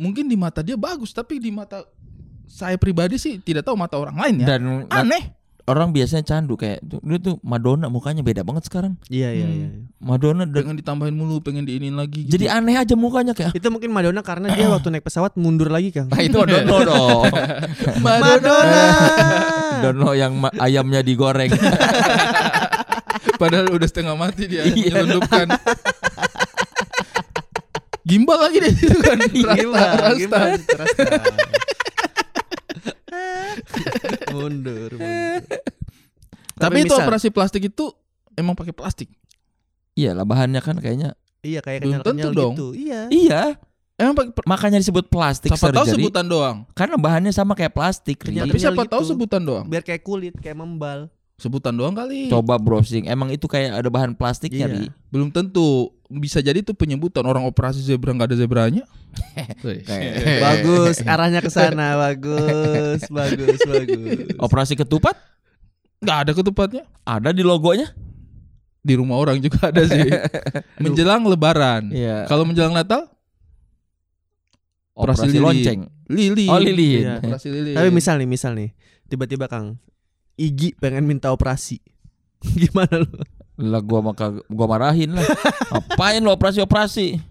mungkin 0.00 0.26
di 0.26 0.34
mata 0.34 0.64
dia 0.64 0.74
bagus 0.74 1.14
tapi 1.14 1.38
di 1.38 1.54
mata 1.54 1.86
saya 2.50 2.74
pribadi 2.74 3.14
sih 3.14 3.38
tidak 3.38 3.68
tahu 3.68 3.76
mata 3.76 4.00
orang 4.00 4.16
lain 4.16 4.34
ya. 4.42 4.56
Dan 4.56 4.88
Aneh. 4.88 5.43
Orang 5.64 5.90
biasanya 5.90 6.20
candu 6.22 6.54
kayak 6.54 6.80
dulu 6.80 7.16
tuh 7.16 7.34
Madonna 7.40 7.88
mukanya 7.88 8.20
beda 8.20 8.42
banget 8.42 8.64
sekarang. 8.64 9.00
Iya, 9.06 9.32
iya, 9.32 9.44
Hmm. 9.44 9.56
iya. 9.56 9.68
Madonna 9.98 10.44
dan 10.44 10.60
Pengen 10.62 10.76
ditambahin 10.76 11.12
mulu, 11.12 11.40
pengen 11.40 11.64
diinin 11.64 11.94
lagi 11.94 12.22
gitu. 12.22 12.36
jadi 12.36 12.52
aneh 12.54 12.76
aja 12.76 12.92
mukanya 12.94 13.32
kayak 13.32 13.52
Itu 13.52 13.68
mungkin 13.68 13.88
Madonna 13.88 14.20
karena 14.20 14.50
dia 14.50 14.68
waktu 14.68 14.90
naik 14.90 15.02
pesawat 15.02 15.32
mundur 15.34 15.68
lagi, 15.68 15.88
Kang. 15.88 16.08
ah 16.08 16.20
itu 16.20 16.36
Dono 16.36 16.76
dong. 16.84 17.24
Madonna. 18.04 18.84
Dono 19.82 20.12
yang 20.12 20.36
ma- 20.36 20.52
ayamnya 20.54 21.00
digoreng. 21.00 21.48
Padahal 23.34 23.66
udah 23.68 23.88
setengah 23.88 24.14
mati 24.14 24.44
dia 24.46 24.62
Iya. 24.62 24.70
menyelundupkan. 24.70 25.48
Gimbal 28.04 28.36
lagi 28.38 28.60
deh 28.60 28.68
itu 28.70 28.98
kan. 29.00 29.16
Rasta, 29.16 29.56
Gimana? 29.56 29.96
rasta. 30.12 30.40
Rasta. 30.76 31.04
Mundur, 34.44 34.90
mundur. 34.92 35.40
Tapi 36.54 36.76
itu 36.80 36.86
misal- 36.86 37.02
operasi 37.02 37.28
plastik 37.28 37.62
itu 37.64 37.90
emang 38.34 38.52
pakai 38.52 38.70
plastik. 38.70 39.08
iya 39.92 40.10
lah 40.10 40.22
bahannya 40.22 40.58
kan 40.58 40.76
kayaknya. 40.76 41.14
Iya 41.40 41.60
kayak 41.60 41.80
Belum 41.80 41.92
kenyal-kenyal 41.96 42.24
tentu 42.26 42.36
dong. 42.36 42.52
gitu. 42.52 42.68
Iya. 42.74 43.00
Iya, 43.08 43.42
Emang 43.94 44.10
pakai 44.12 44.42
makanya 44.44 44.78
disebut 44.78 45.06
plastik 45.06 45.48
siapa 45.48 45.70
tahu 45.70 45.86
surgery. 45.86 46.02
sebutan 46.02 46.26
doang. 46.26 46.56
Karena 46.72 46.96
bahannya 46.96 47.30
sama 47.30 47.54
kayak 47.54 47.70
plastik. 47.70 48.18
Kenyal- 48.18 48.44
Ri. 48.44 48.50
Tapi 48.50 48.58
siapa 48.58 48.82
gitu. 48.82 48.90
tahu 48.90 49.02
sebutan 49.06 49.38
doang. 49.40 49.64
Biar 49.64 49.80
kayak 49.80 50.02
kulit, 50.02 50.34
kayak 50.34 50.56
membal. 50.56 51.06
Sebutan 51.34 51.74
doang 51.74 51.92
kali. 51.92 52.30
Coba 52.30 52.54
browsing. 52.56 53.10
Emang 53.10 53.26
itu 53.28 53.50
kayak 53.50 53.82
ada 53.82 53.90
bahan 53.90 54.14
plastiknya, 54.14 54.70
Iya. 54.70 54.90
Belum 55.10 55.34
tentu. 55.34 55.90
Bisa 56.06 56.38
jadi 56.38 56.62
itu 56.62 56.70
penyebutan 56.72 57.26
orang 57.26 57.42
operasi 57.42 57.82
zebra 57.82 58.14
nggak 58.14 58.30
ada 58.30 58.38
zebranya. 58.38 58.84
Bagus, 60.44 61.02
arahnya 61.02 61.42
ke 61.42 61.50
sana. 61.50 61.98
Bagus, 61.98 63.02
bagus, 63.18 63.58
bagus. 63.62 64.30
Operasi 64.38 64.78
ketupat 64.78 65.18
Nggak 66.04 66.18
ada 66.20 66.32
ketupatnya. 66.36 66.84
ada 67.02 67.32
di 67.32 67.40
logonya? 67.40 67.88
Di 68.84 68.92
rumah 68.92 69.16
orang 69.16 69.40
juga 69.40 69.72
ada 69.72 69.80
sih. 69.88 70.04
menjelang 70.76 71.24
Lebaran. 71.24 71.88
Iya. 71.88 72.28
Kalau 72.28 72.44
menjelang 72.44 72.76
Natal, 72.76 73.08
operasi 74.92 75.32
Operasi 75.32 75.38
lonceng. 75.40 75.80
lilin. 76.12 76.50
Oh, 76.52 76.60
lilin. 76.60 77.00
Iya. 77.00 77.14
Operasi 77.24 77.48
lilin. 77.48 77.74
Tapi 77.74 77.88
misal 77.88 78.20
nih, 78.20 78.28
misal 78.28 78.52
nih, 78.52 78.70
tiba-tiba 79.08 79.48
Kang 79.48 79.80
Igi 80.34 80.74
pengen 80.74 81.06
minta 81.06 81.30
operasi. 81.30 81.78
Gimana 82.60 83.06
lu? 83.06 83.10
Lah 83.54 83.78
gua 83.78 84.02
maka 84.02 84.34
gua 84.50 84.66
marahin 84.66 85.14
lah. 85.14 85.22
Apain 85.70 86.18
lo 86.18 86.34
operasi-operasi? 86.34 87.22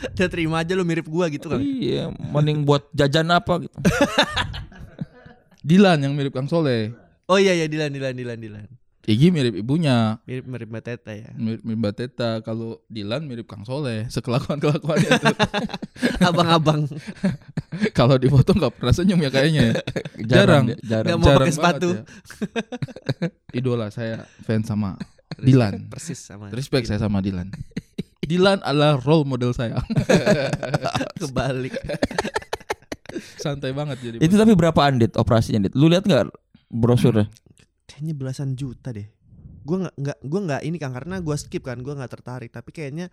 Udah 0.16 0.28
terima 0.28 0.60
aja 0.60 0.76
lu 0.76 0.84
mirip 0.84 1.08
gua 1.08 1.32
gitu 1.32 1.48
kan. 1.48 1.60
Iya, 1.60 2.12
mending 2.12 2.68
buat 2.68 2.84
jajan 2.92 3.32
apa 3.32 3.64
gitu. 3.64 3.76
Dilan 5.68 6.00
yang 6.00 6.12
mirip 6.16 6.32
Kang 6.32 6.48
Soleh. 6.48 6.92
Oh 7.28 7.36
iya 7.36 7.52
ya 7.52 7.68
Dilan 7.68 7.92
Dilan 7.92 8.16
Dilan 8.16 8.38
Dilan. 8.40 8.68
Igi 9.08 9.32
mirip 9.32 9.56
ibunya. 9.56 10.20
Mirip 10.28 10.44
mirip 10.44 10.68
Mbak 10.68 10.84
Teta 10.84 11.12
ya. 11.16 11.28
Mirip, 11.32 11.60
mirip 11.64 11.78
Mbak 11.80 11.94
Teta. 11.96 12.30
Kalau 12.44 12.84
Dilan 12.88 13.24
mirip 13.24 13.48
Kang 13.48 13.64
Soleh. 13.64 14.08
Sekelakuan-kelakuannya 14.12 15.10
tuh. 15.20 15.36
Abang-abang 16.20 16.84
Kalau 17.98 18.18
di 18.18 18.26
foto 18.26 18.50
nggak 18.50 18.72
pernah 18.82 18.94
senyum 18.94 19.20
ya 19.22 19.30
kayaknya. 19.30 19.62
ya. 19.70 19.74
Jarang. 20.30 20.64
dia, 20.70 20.76
jarang. 20.82 21.06
Nggak 21.06 21.18
mau 21.18 21.26
Jarang 21.30 21.46
pakai 21.46 21.54
sepatu. 21.54 21.88
ya. 21.94 22.02
Idola 23.58 23.86
saya 23.94 24.26
fans 24.42 24.66
sama 24.66 24.98
Dilan. 25.38 25.86
persis 25.88 26.18
sama. 26.18 26.50
Respect 26.50 26.90
saya 26.90 26.98
sama 27.00 27.22
Dilan. 27.22 27.50
Dilan 28.20 28.62
adalah 28.62 28.98
role 28.98 29.26
model 29.26 29.54
saya. 29.54 29.78
kebalik. 31.18 31.74
Santai 33.38 33.74
banget 33.74 33.98
jadi. 34.02 34.16
Itu 34.22 34.34
tapi 34.38 34.54
berapaan 34.54 34.98
dit 35.02 35.14
operasinya 35.18 35.66
dit? 35.66 35.74
Lu 35.74 35.90
lihat 35.90 36.06
nggak 36.06 36.30
brosurnya? 36.70 37.26
Kayaknya 37.90 38.14
belasan 38.14 38.54
juta 38.54 38.94
deh. 38.94 39.06
Gua 39.66 39.86
nggak 39.86 39.94
nggak 39.98 40.18
gua 40.26 40.40
nggak 40.46 40.62
ini 40.66 40.76
kan 40.78 40.90
karena 40.94 41.18
gua 41.18 41.34
skip 41.34 41.66
kan, 41.66 41.82
gua 41.82 41.98
nggak 41.98 42.12
tertarik. 42.12 42.50
Tapi 42.54 42.70
kayaknya 42.70 43.10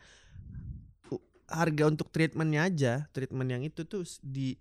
harga 1.48 1.84
untuk 1.88 2.12
treatmentnya 2.12 2.62
aja, 2.68 2.94
treatment 3.16 3.50
yang 3.50 3.64
itu 3.64 3.88
tuh 3.88 4.04
di 4.20 4.60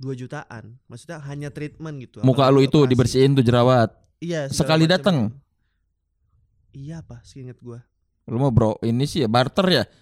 2 0.00 0.12
jutaan. 0.16 0.76
Maksudnya 0.88 1.20
hanya 1.24 1.48
treatment 1.52 1.96
gitu. 2.02 2.18
Muka 2.24 2.48
lu 2.48 2.64
itu 2.64 2.76
operasi. 2.80 2.90
dibersihin 2.92 3.32
tuh 3.36 3.44
jerawat. 3.44 3.92
Iya. 4.16 4.48
sekali 4.48 4.88
macam. 4.88 4.94
datang. 4.96 5.16
Iya 6.72 7.04
apa? 7.04 7.20
Seinget 7.20 7.60
gua. 7.60 7.84
Lu 8.26 8.40
mau 8.40 8.50
bro, 8.50 8.80
ini 8.82 9.04
sih 9.04 9.22
ya 9.22 9.28
barter 9.28 9.66
ya. 9.70 9.84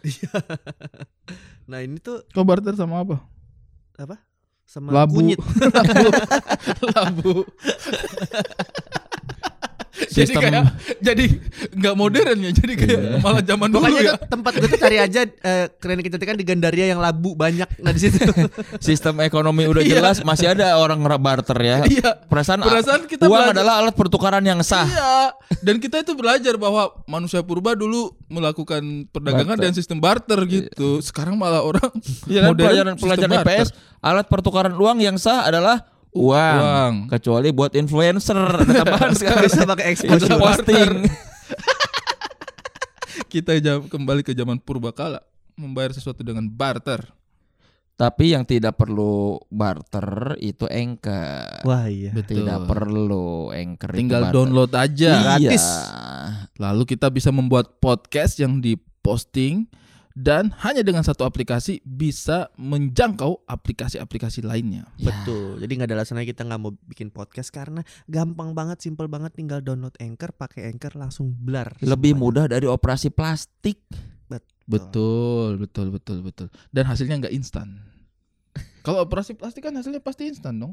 Nah 1.65 1.81
ini 1.81 1.97
tuh 1.97 2.29
Kau 2.37 2.45
barter 2.45 2.77
sama 2.77 3.01
apa? 3.01 3.25
apa? 3.97 4.21
Sama 4.69 4.93
Labu. 4.93 5.21
kunyit. 5.21 5.41
Labu. 5.77 6.09
Labu. 6.93 7.35
Jadi 10.15 10.23
Sistem- 10.25 10.43
kayak 10.45 10.65
jadi 11.01 11.25
nggak 11.75 11.95
modern 11.95 12.39
ya. 12.39 12.51
Jadi 12.53 12.73
kayak 12.75 12.93
Iya. 12.95 13.19
malah 13.19 13.43
zaman 13.43 13.69
dulu 13.69 13.83
Pokoknya 13.83 14.03
ya. 14.05 14.15
tempat 14.25 14.53
gue 14.55 14.69
tuh 14.69 14.79
cari 14.79 14.97
aja 14.97 15.21
eh, 15.25 15.67
klinik 15.75 16.05
kecantikan 16.07 16.35
di 16.35 16.45
Gandaria 16.45 16.87
yang 16.89 16.99
labu 16.99 17.35
banyak. 17.35 17.67
Nah 17.79 17.91
di 17.91 18.01
situ. 18.01 18.23
Sistem 18.81 19.19
ekonomi 19.21 19.67
udah 19.67 19.83
Iya. 19.83 19.99
jelas, 19.99 20.17
masih 20.21 20.47
ada 20.49 20.77
orang 20.77 20.97
barter 21.17 21.59
ya. 21.59 21.77
Iya. 21.85 22.23
Perasaan, 22.25 22.63
Perasaan 22.63 23.05
kita 23.05 23.27
uang 23.27 23.35
belajar- 23.45 23.55
adalah 23.57 23.75
alat 23.81 23.95
pertukaran 23.95 24.41
yang 24.41 24.61
sah. 24.61 24.87
Iya, 24.87 25.15
dan 25.61 25.77
kita 25.77 26.01
itu 26.01 26.15
belajar 26.15 26.55
bahwa 26.55 26.89
manusia 27.05 27.41
purba 27.41 27.75
dulu 27.75 28.15
melakukan 28.29 28.83
perdagangan 29.09 29.55
Barter. 29.55 29.65
dan 29.65 29.73
sistem 29.73 29.99
barter 29.99 30.39
gitu. 30.45 31.01
Sekarang 31.01 31.35
malah 31.35 31.61
orang 31.61 31.91
Iya 32.31 32.45
kan 32.45 32.49
modern 32.51 32.63
pelajaran 32.63 32.95
pelajaran. 32.95 33.43
IPS 33.43 33.69
alat 33.99 34.27
pertukaran 34.27 34.73
uang 34.73 34.99
yang 34.99 35.17
sah 35.17 35.43
adalah 35.43 35.83
uang. 36.15 36.61
Uang. 36.63 36.95
Kecuali 37.11 37.51
buat 37.51 37.75
influencer 37.75 38.39
ada 38.39 38.65
tambahan 38.87 39.13
sekarang. 39.13 39.45
Bisa 39.45 39.67
pakai 39.67 39.87
exposure. 39.93 40.39
posting. 40.39 41.05
Kita 43.35 43.51
kembali 43.91 44.23
ke 44.23 44.31
zaman 44.31 44.63
purbakala 44.63 45.19
membayar 45.59 45.91
sesuatu 45.91 46.23
dengan 46.23 46.47
barter. 46.47 47.03
Tapi 47.95 48.35
yang 48.35 48.43
tidak 48.43 48.75
perlu 48.75 49.39
barter 49.55 50.35
itu 50.43 50.67
anchor. 50.67 51.63
Wah 51.63 51.87
iya. 51.87 52.11
Betul. 52.11 52.43
Tidak 52.43 52.67
perlu 52.67 53.55
anchor 53.55 53.95
Tinggal 53.95 54.35
download 54.35 54.75
aja. 54.75 55.39
Gratis. 55.39 55.63
Iya. 55.63 56.51
Lalu 56.59 56.83
kita 56.91 57.07
bisa 57.11 57.31
membuat 57.31 57.79
podcast 57.79 58.43
yang 58.43 58.59
diposting 58.59 59.71
dan 60.15 60.55
hanya 60.63 60.87
dengan 60.87 61.03
satu 61.03 61.27
aplikasi 61.27 61.83
bisa 61.83 62.47
menjangkau 62.55 63.43
aplikasi-aplikasi 63.51 64.47
lainnya. 64.47 64.87
Ya. 64.95 65.11
Betul. 65.11 65.59
Jadi 65.59 65.73
nggak 65.75 65.89
ada 65.91 65.97
alasan 65.99 66.23
lagi 66.23 66.31
kita 66.31 66.47
nggak 66.47 66.61
mau 66.63 66.71
bikin 66.87 67.11
podcast 67.11 67.51
karena 67.51 67.83
gampang 68.07 68.55
banget, 68.55 68.79
simple 68.79 69.11
banget. 69.11 69.35
Tinggal 69.35 69.67
download 69.67 69.99
Anchor, 69.99 70.31
pakai 70.31 70.71
Anchor 70.71 70.95
langsung 70.95 71.35
blar. 71.35 71.75
Lebih 71.83 72.15
semuanya. 72.15 72.23
mudah 72.23 72.45
dari 72.47 72.67
operasi 72.71 73.11
plastik. 73.11 73.83
Betul, 74.65 75.61
betul, 75.61 75.93
betul, 75.93 76.25
betul. 76.25 76.49
Dan 76.73 76.89
hasilnya 76.89 77.21
nggak 77.21 77.35
instan. 77.37 77.85
Kalau 78.87 79.05
operasi 79.05 79.37
plastik 79.37 79.67
kan 79.67 79.77
hasilnya 79.77 80.01
pasti 80.01 80.31
instan 80.31 80.57
dong. 80.57 80.73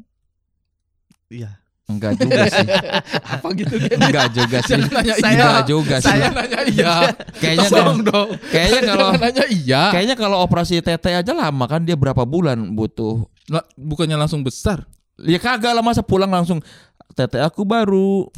Iya. 1.27 1.59
Enggak 1.87 2.13
juga 2.15 2.43
sih. 2.47 2.67
Apa 3.33 3.47
gitu 3.53 3.75
kan? 3.75 3.97
Enggak 3.99 4.27
juga 4.31 4.57
sih. 4.61 4.73
Jangan 4.77 4.89
nanya 4.91 5.13
Saya- 5.15 5.31
iya. 5.31 5.43
Enggak 5.43 5.63
juga 5.65 5.95
sih. 5.97 6.07
Saya 6.07 6.27
nanya 6.29 6.61
iya. 6.63 6.93
Kayaknya 7.35 7.67
Tolong 7.67 7.99
kan, 7.99 8.07
dong. 8.07 8.29
kayaknya 8.47 8.81
kalau 8.85 9.07
nanya 9.13 9.45
iya. 9.49 9.83
kayaknya 9.91 10.15
kalau 10.15 10.37
operasi 10.39 10.73
TT 10.79 11.05
aja 11.11 11.31
lama 11.31 11.65
kan 11.65 11.81
dia 11.81 11.95
berapa 11.95 12.23
bulan 12.23 12.57
butuh. 12.71 13.25
Lah, 13.47 13.65
bukannya 13.73 14.15
langsung 14.15 14.41
besar. 14.41 14.85
Ya 15.19 15.37
kagak 15.37 15.71
lah 15.71 15.83
masa 15.83 16.01
pulang 16.01 16.29
langsung 16.29 16.63
TT 17.11 17.37
aku 17.39 17.61
baru. 17.61 18.29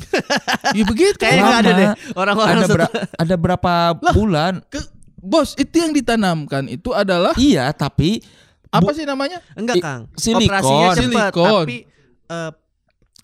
Iya 0.73 0.83
begitu. 0.89 1.15
Kayaknya 1.15 1.55
ada 1.55 1.71
deh 1.71 1.87
orang-orang 2.13 2.57
Ada, 2.57 2.67
bera- 2.67 2.93
ada 3.15 3.35
berapa 3.37 3.73
bulan? 4.11 4.53
Ke- 4.65 4.89
Bos, 5.15 5.55
itu 5.55 5.79
yang 5.79 5.95
ditanamkan 5.95 6.67
itu 6.67 6.91
adalah 6.91 7.31
Iya, 7.37 7.71
tapi 7.71 8.19
apa 8.67 8.91
sih 8.91 9.07
namanya? 9.07 9.39
Enggak, 9.55 9.79
Kang. 9.79 10.11
silikon. 10.17 10.51
Operasinya 10.51 10.87
cepat, 10.89 10.99
Silikon. 10.99 11.63
tapi 11.63 11.77
eh, 12.27 12.51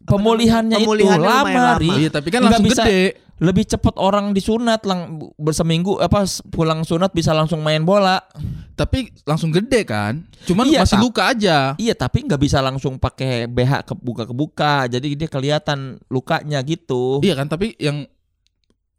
pemulihannya, 0.09 0.77
Pemulihannya 0.77 1.21
itu 1.21 1.29
lama, 1.29 1.49
lama. 1.53 1.79
Ri. 1.79 1.89
Iya, 2.01 2.09
tapi 2.09 2.27
kan 2.27 2.41
Nggak 2.41 2.51
langsung 2.51 2.65
bisa- 2.67 2.85
gede. 2.85 3.03
Lebih 3.39 3.63
cepat 3.63 3.95
orang 3.95 4.35
disunat 4.35 4.83
lang 4.83 5.15
berseminggu 5.39 5.95
apa 5.95 6.27
pulang 6.51 6.83
sunat 6.83 7.15
bisa 7.15 7.31
langsung 7.31 7.63
main 7.63 7.87
bola. 7.87 8.19
Tapi 8.75 9.15
langsung 9.23 9.55
gede 9.55 9.87
kan? 9.87 10.27
Cuman 10.43 10.67
Iya, 10.67 10.83
masih 10.83 10.99
luka 10.99 11.31
aja. 11.31 11.71
Iya, 11.79 11.95
tapi 11.95 12.27
nggak 12.27 12.35
bisa 12.35 12.59
langsung 12.59 12.99
pakai 12.99 13.47
BH 13.47 13.87
kebuka 13.87 14.27
kebuka. 14.27 14.91
Jadi 14.91 15.15
dia 15.15 15.31
kelihatan 15.31 16.03
lukanya 16.11 16.59
gitu. 16.67 17.23
Iya 17.23 17.39
kan, 17.39 17.47
tapi 17.47 17.79
yang 17.79 18.03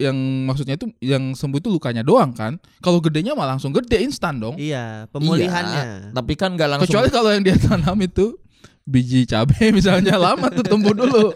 yang 0.01 0.17
maksudnya 0.49 0.81
itu 0.81 0.89
yang 1.05 1.37
sembuh 1.37 1.61
itu 1.61 1.69
lukanya 1.69 2.01
doang 2.01 2.33
kan? 2.33 2.57
Kalau 2.81 3.05
gedenya 3.05 3.37
malah 3.37 3.61
langsung 3.61 3.77
gede 3.77 4.01
instan 4.01 4.41
dong. 4.41 4.57
iya, 4.57 5.05
pemulihannya. 5.13 6.17
Tapi 6.17 6.33
kan 6.33 6.57
nggak 6.57 6.69
langsung 6.73 6.89
Kecuali 6.89 7.13
kalau 7.13 7.29
yang 7.29 7.45
dia 7.45 7.61
tanam 7.61 8.01
itu 8.01 8.41
biji 8.91 9.23
cabai 9.23 9.71
misalnya 9.79 10.19
lama 10.19 10.51
tuh 10.51 10.67
tumbuh 10.67 10.91
dulu. 10.91 11.31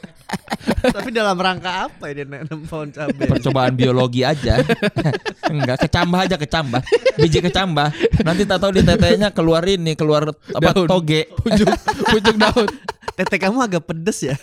tapi 0.82 1.14
dalam 1.14 1.38
rangka 1.38 1.86
apa 1.86 2.10
ya 2.10 2.22
dia 2.22 2.26
nanam 2.26 2.66
pohon 2.66 2.90
cabai? 2.90 3.30
percobaan 3.30 3.78
biologi 3.78 4.26
aja. 4.26 4.58
Enggak, 5.52 5.86
kecambah 5.86 6.18
aja 6.26 6.36
kecambah. 6.36 6.82
Biji 7.22 7.38
kecambah. 7.38 7.88
Nanti 8.26 8.42
tak 8.42 8.58
tahu 8.58 8.74
di 8.74 8.82
tetenya 8.82 9.30
keluar 9.30 9.62
ini, 9.62 9.94
keluar 9.94 10.34
apa 10.34 10.70
Daun. 10.74 10.90
toge. 10.90 11.30
Pucuk 11.38 11.70
pucuk 12.10 12.34
daun. 12.34 12.66
Tete 13.14 13.36
kamu 13.38 13.62
agak 13.62 13.86
pedes 13.86 14.26
ya. 14.26 14.34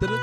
Terus 0.00 0.22